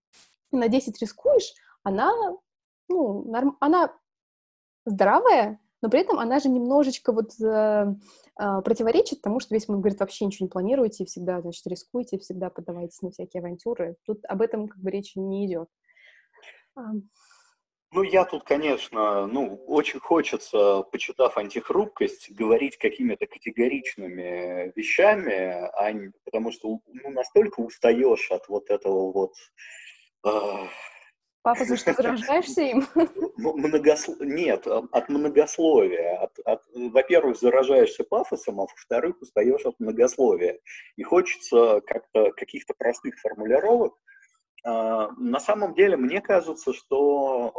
[0.52, 2.12] на 10 рискуешь, она,
[2.88, 3.58] ну, норм...
[3.60, 3.92] она
[4.86, 9.78] здравая, но при этом она же немножечко вот э, э, противоречит тому, что весь мир
[9.78, 13.96] говорит, вообще ничего не планируйте, всегда, значит, рискуйте, всегда поддавайтесь на всякие авантюры.
[14.04, 15.70] Тут об этом как бы речи не идет.
[16.76, 26.12] Ну, я тут, конечно, ну, очень хочется, почитав антихрупкость, говорить какими-то категоричными вещами, а не,
[26.24, 29.34] потому что ну, настолько устаешь от вот этого вот
[30.26, 30.30] э,
[31.46, 32.88] Папа, что заражаешься им?
[33.38, 34.20] Многослов...
[34.20, 36.28] Нет, а, от многословия.
[36.74, 40.60] Во-первых, заражаешься пафосом, а во-вторых, устаешь от многословия.
[40.96, 43.94] И хочется как-то каких-то простых формулировок.
[44.64, 47.52] А, на самом деле, мне кажется, что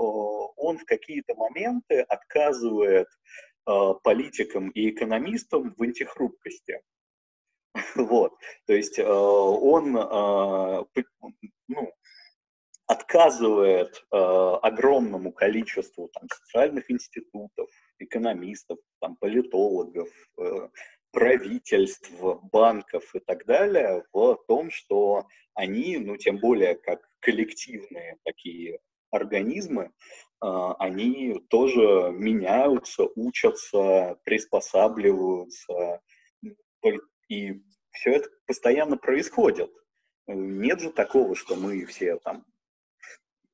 [0.57, 3.07] он в какие-то моменты отказывает
[3.66, 6.80] а, политикам и экономистам в антихрупкости.
[7.95, 8.32] Вот,
[8.66, 9.93] то есть он,
[11.68, 11.93] ну,
[12.87, 17.68] отказывает э, огромному количеству там, социальных институтов,
[17.99, 20.09] экономистов, там, политологов,
[20.39, 20.68] э,
[21.11, 22.12] правительств,
[22.53, 28.80] банков и так далее в том, что они, ну, тем более как коллективные такие
[29.11, 29.93] организмы,
[30.41, 36.01] а, они тоже меняются, учатся, приспосабливаются,
[37.28, 39.72] и все это постоянно происходит.
[40.26, 42.45] Нет же такого, что мы все там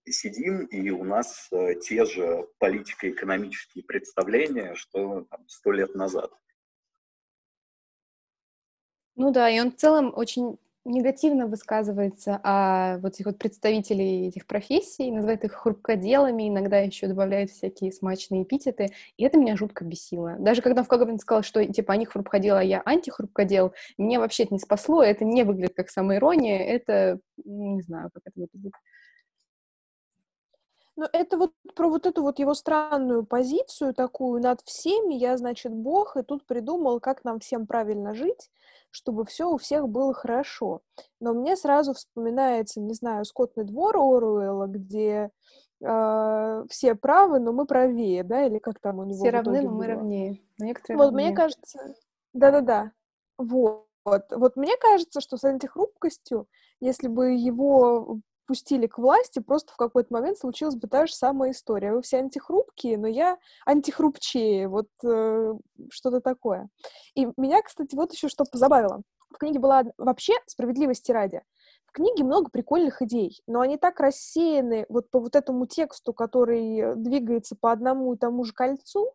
[0.07, 6.32] сидим, и у нас э, те же политико-экономические представления, что сто лет назад.
[9.14, 14.46] Ну да, и он в целом очень негативно высказывается о вот этих вот представителей этих
[14.46, 20.36] профессий, называет их хрупкоделами, иногда еще добавляет всякие смачные эпитеты, и это меня жутко бесило.
[20.38, 24.55] Даже когда в Кагабин сказал, что типа они хрупкодел, а я антихрупкодел, меня вообще это
[24.55, 28.72] не спасло, это не выглядит как самоирония, это, не знаю, как это выглядит.
[30.97, 35.72] Ну, это вот про вот эту вот его странную позицию такую над всеми, я, значит,
[35.72, 38.51] бог, и тут придумал, как нам всем правильно жить,
[38.90, 40.82] чтобы все у всех было хорошо.
[41.18, 45.30] Но мне сразу вспоминается, не знаю, скотный двор Оруэлла, где
[45.80, 49.70] э, все правы, но мы правее, да, или как там у него Все равны, но
[49.70, 50.43] мы равнее.
[50.59, 51.28] Но некоторые вот равнее.
[51.28, 51.95] мне кажется,
[52.34, 52.93] да-да-да,
[53.38, 53.86] вот.
[54.05, 56.49] Вот мне кажется, что с антихрупкостью,
[56.80, 61.53] если бы его пустили к власти, просто в какой-то момент случилась бы та же самая
[61.53, 61.93] история.
[61.93, 65.55] Вы все антихрупкие, но я антихрупчее, вот э,
[65.90, 66.68] что-то такое.
[67.14, 69.03] И меня, кстати, вот еще что позабавило.
[69.30, 71.43] В книге была вообще справедливости ради.
[71.86, 76.97] В книге много прикольных идей, но они так рассеяны вот по вот этому тексту, который
[76.97, 79.14] двигается по одному и тому же кольцу,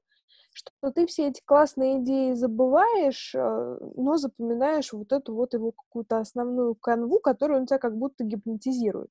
[0.57, 6.17] что ты все эти классные идеи забываешь, э, но запоминаешь вот эту вот его какую-то
[6.17, 9.09] основную канву, которую он тебя как будто гипнотизирует.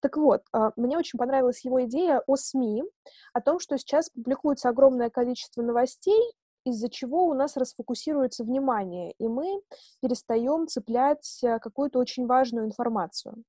[0.00, 2.84] Так вот, а, мне очень понравилась его идея о СМИ,
[3.32, 6.20] о том, что сейчас публикуется огромное количество новостей,
[6.64, 9.62] из-за чего у нас расфокусируется внимание, и мы
[10.02, 13.42] перестаем цеплять э, какую-то очень важную информацию.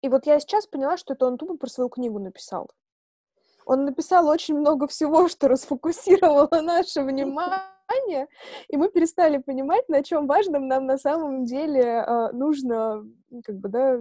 [0.00, 2.70] И вот я сейчас поняла, что это он тупо про свою книгу написал.
[3.66, 8.28] Он написал очень много всего, что расфокусировало наше внимание,
[8.68, 13.04] и мы перестали понимать, на чем важном нам на самом деле э, нужно,
[13.44, 13.98] как бы, да,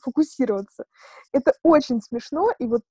[0.00, 0.84] фокусироваться.
[1.32, 2.82] Это очень смешно, и вот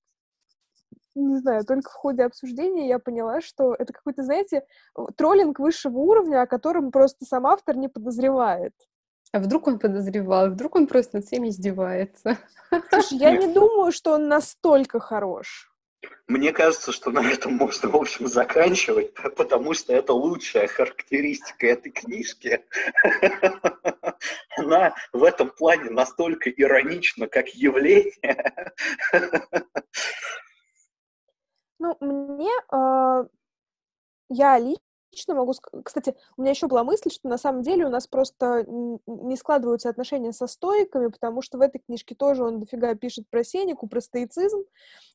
[1.15, 4.65] не знаю, только в ходе обсуждения я поняла, что это какой-то, знаете,
[5.15, 8.73] троллинг высшего уровня, о котором просто сам автор не подозревает.
[9.31, 12.37] А вдруг он подозревал, вдруг он просто над всеми издевается?
[12.89, 15.72] Слушай, я не думаю, что он настолько хорош.
[16.27, 21.91] Мне кажется, что на этом можно, в общем, заканчивать, потому что это лучшая характеристика этой
[21.91, 22.65] книжки.
[24.57, 28.73] Она в этом плане настолько иронична, как явление.
[31.79, 32.53] Ну, мне...
[32.71, 33.25] Э,
[34.29, 35.85] я лично лично могу сказать...
[35.85, 39.89] Кстати, у меня еще была мысль, что на самом деле у нас просто не складываются
[39.89, 44.01] отношения со стоиками, потому что в этой книжке тоже он дофига пишет про Сенику, про
[44.01, 44.63] стоицизм.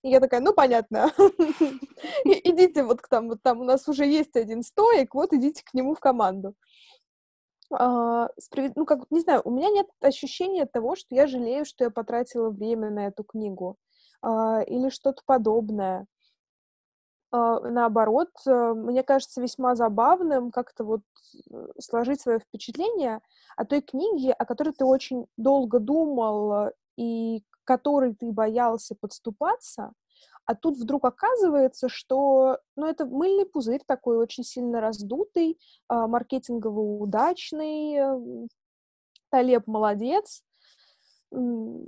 [0.02, 1.12] И я такая, ну, понятно.
[2.24, 5.74] Идите вот к там, вот там у нас уже есть один стоик, вот идите к
[5.74, 6.54] нему в команду.
[7.70, 8.28] А,
[8.74, 12.48] ну, как, не знаю, у меня нет ощущения того, что я жалею, что я потратила
[12.50, 13.76] время на эту книгу.
[14.22, 16.06] А, или что-то подобное.
[17.30, 21.02] А, наоборот, э, мне кажется весьма забавным как-то вот
[21.50, 23.20] э, сложить свое впечатление
[23.56, 29.92] о той книге, о которой ты очень долго думал и которой ты боялся подступаться,
[30.46, 36.80] а тут вдруг оказывается, что ну, это мыльный пузырь такой очень сильно раздутый, а, маркетингово
[36.80, 38.48] удачный,
[39.30, 40.42] Талеб молодец,
[41.30, 41.86] но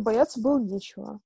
[0.00, 1.20] бояться было нечего.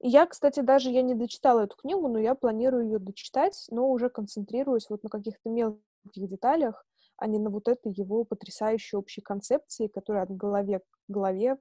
[0.00, 4.10] Я, кстати, даже я не дочитала эту книгу, но я планирую ее дочитать, но уже
[4.10, 5.80] концентрируюсь вот на каких-то мелких
[6.28, 6.84] деталях,
[7.16, 11.56] а не на вот этой его потрясающей общей концепции, которая от голове к голове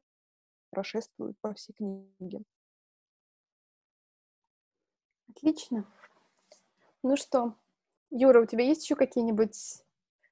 [0.70, 2.44] прошествует по всей книге.
[5.30, 5.86] Отлично.
[7.04, 7.56] Ну что,
[8.10, 9.56] Юра, у тебя есть еще какие-нибудь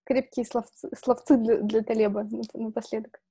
[0.03, 3.21] крепкие словцы, словцы для, для Талеба напоследок?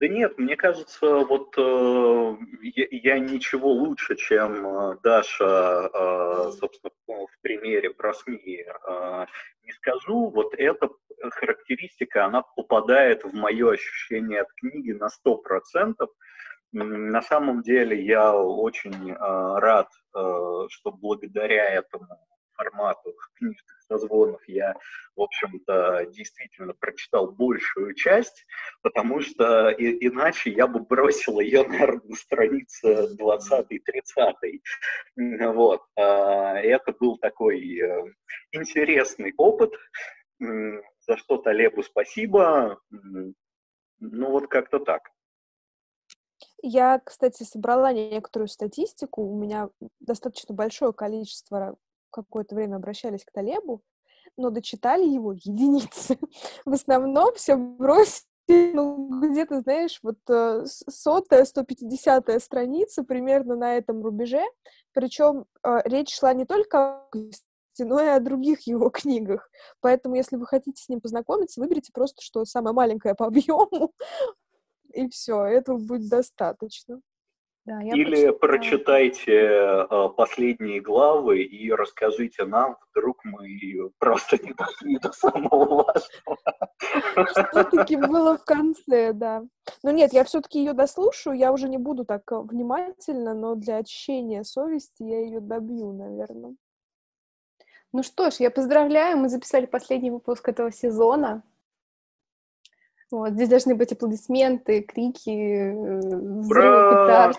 [0.00, 6.90] Да нет, мне кажется, вот э, я, я ничего лучше, чем э, Даша, э, собственно,
[7.06, 9.26] в примере про СМИ э,
[9.62, 10.30] не скажу.
[10.30, 10.88] Вот эта
[11.32, 16.08] характеристика, она попадает в мое ощущение от книги на сто процентов.
[16.72, 22.06] На самом деле я очень э, рад, э, что благодаря этому
[22.60, 24.74] формату книжных созвонов я,
[25.16, 28.44] в общем-то, действительно прочитал большую часть,
[28.82, 33.72] потому что и, иначе я бы бросил ее, наверное, на странице 20-30.
[35.52, 35.82] Вот.
[35.96, 38.04] А, это был такой э,
[38.52, 39.72] интересный опыт,
[40.38, 42.80] за что Талебу спасибо.
[42.90, 45.02] Ну вот как-то так.
[46.62, 49.22] Я, кстати, собрала некоторую статистику.
[49.22, 51.76] У меня достаточно большое количество
[52.10, 53.82] какое-то время обращались к Талебу,
[54.36, 56.18] но дочитали его единицы.
[56.64, 64.02] В основном все бросили ну, где-то, знаешь, вот э, сотая, 150 страница примерно на этом
[64.02, 64.42] рубеже.
[64.92, 67.08] Причем э, речь шла не только о
[67.78, 69.48] но и о других его книгах.
[69.80, 73.92] Поэтому, если вы хотите с ним познакомиться, выберите просто, что самое маленькое по объему,
[74.92, 77.00] и все, этого будет достаточно.
[77.70, 78.32] Да, Или прочитала...
[78.32, 86.38] прочитайте э, последние главы и расскажите нам, вдруг мы просто не дошли до самого важного.
[87.30, 89.44] Что-таки было в конце, да.
[89.84, 93.76] Но нет, я все-таки ее дослушаю, я уже не буду так э, внимательно, но для
[93.76, 96.56] очищения совести я ее добью, наверное.
[97.92, 101.44] Ну что ж, я поздравляю, мы записали последний выпуск этого сезона.
[103.10, 105.98] Вот, здесь должны быть аплодисменты, крики, э,
[106.40, 107.38] взрывы петард.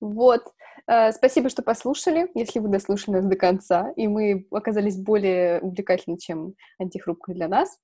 [0.00, 0.42] Вот.
[0.86, 6.18] Э, спасибо, что послушали, если вы дослушали нас до конца, и мы оказались более увлекательны,
[6.18, 7.78] чем антихрупкой для нас.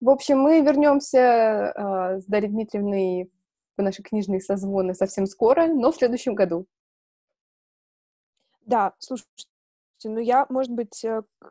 [0.00, 3.32] В общем, мы вернемся э, с Дарьей Дмитриевной
[3.76, 6.66] в наши книжные созвоны совсем скоро, но в следующем году.
[8.64, 9.46] Да, слушайте,
[10.08, 11.04] ну я, может быть,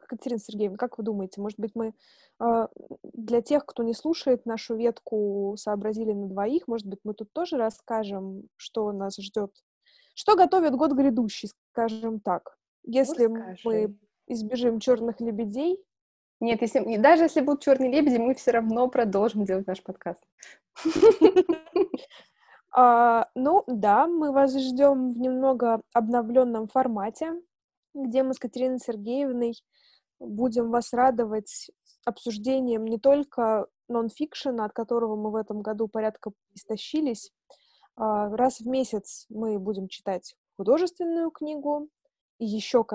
[0.07, 1.93] Катерина Сергеевна, как вы думаете, может быть, мы
[2.39, 2.69] а,
[3.03, 7.57] для тех, кто не слушает нашу ветку «Сообразили на двоих», может быть, мы тут тоже
[7.57, 9.51] расскажем, что нас ждет,
[10.13, 12.57] что готовит год грядущий, скажем так.
[12.83, 13.95] Если мы
[14.27, 15.83] избежим черных лебедей,
[16.41, 20.23] нет, если, даже если будут черные лебеди, мы все равно продолжим делать наш подкаст.
[22.71, 27.33] А, ну да, мы вас ждем в немного обновленном формате,
[27.93, 29.55] где мы с Катериной Сергеевной
[30.19, 31.71] будем вас радовать
[32.05, 37.31] обсуждением не только нон-фикшена, от которого мы в этом году порядка истощились.
[37.95, 41.89] А, раз в месяц мы будем читать художественную книгу
[42.37, 42.85] и еще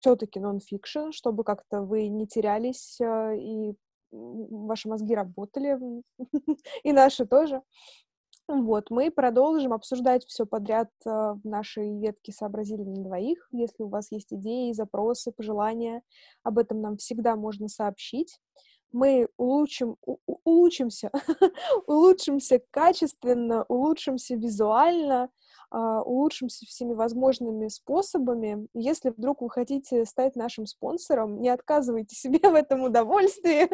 [0.00, 3.74] все-таки нон-фикшн, чтобы как-то вы не терялись а, и
[4.10, 5.78] ваши мозги работали,
[6.82, 7.62] и наши тоже.
[8.48, 13.48] Вот, мы продолжим обсуждать все подряд э, в нашей ветке «Сообразили на двоих».
[13.52, 16.02] Если у вас есть идеи, запросы, пожелания,
[16.42, 18.38] об этом нам всегда можно сообщить.
[18.90, 21.10] Мы улучшим, у, улучшимся,
[21.86, 25.28] улучшимся качественно, улучшимся визуально, а,
[25.72, 28.68] улучшимся всеми возможными способами.
[28.74, 33.70] Если вдруг вы хотите стать нашим спонсором, не отказывайте себе в этом удовольствии,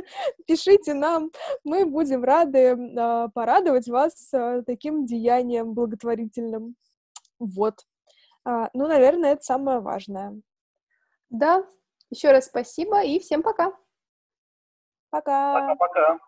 [0.47, 1.31] пишите нам,
[1.65, 6.77] мы будем рады а, порадовать вас а, таким деянием благотворительным.
[7.39, 7.81] Вот.
[8.45, 10.41] Ну, наверное, это самое важное.
[11.29, 11.67] Да,
[12.11, 13.73] еще раз спасибо и всем пока.
[15.11, 15.55] Пока.
[15.55, 16.19] Пока-пока.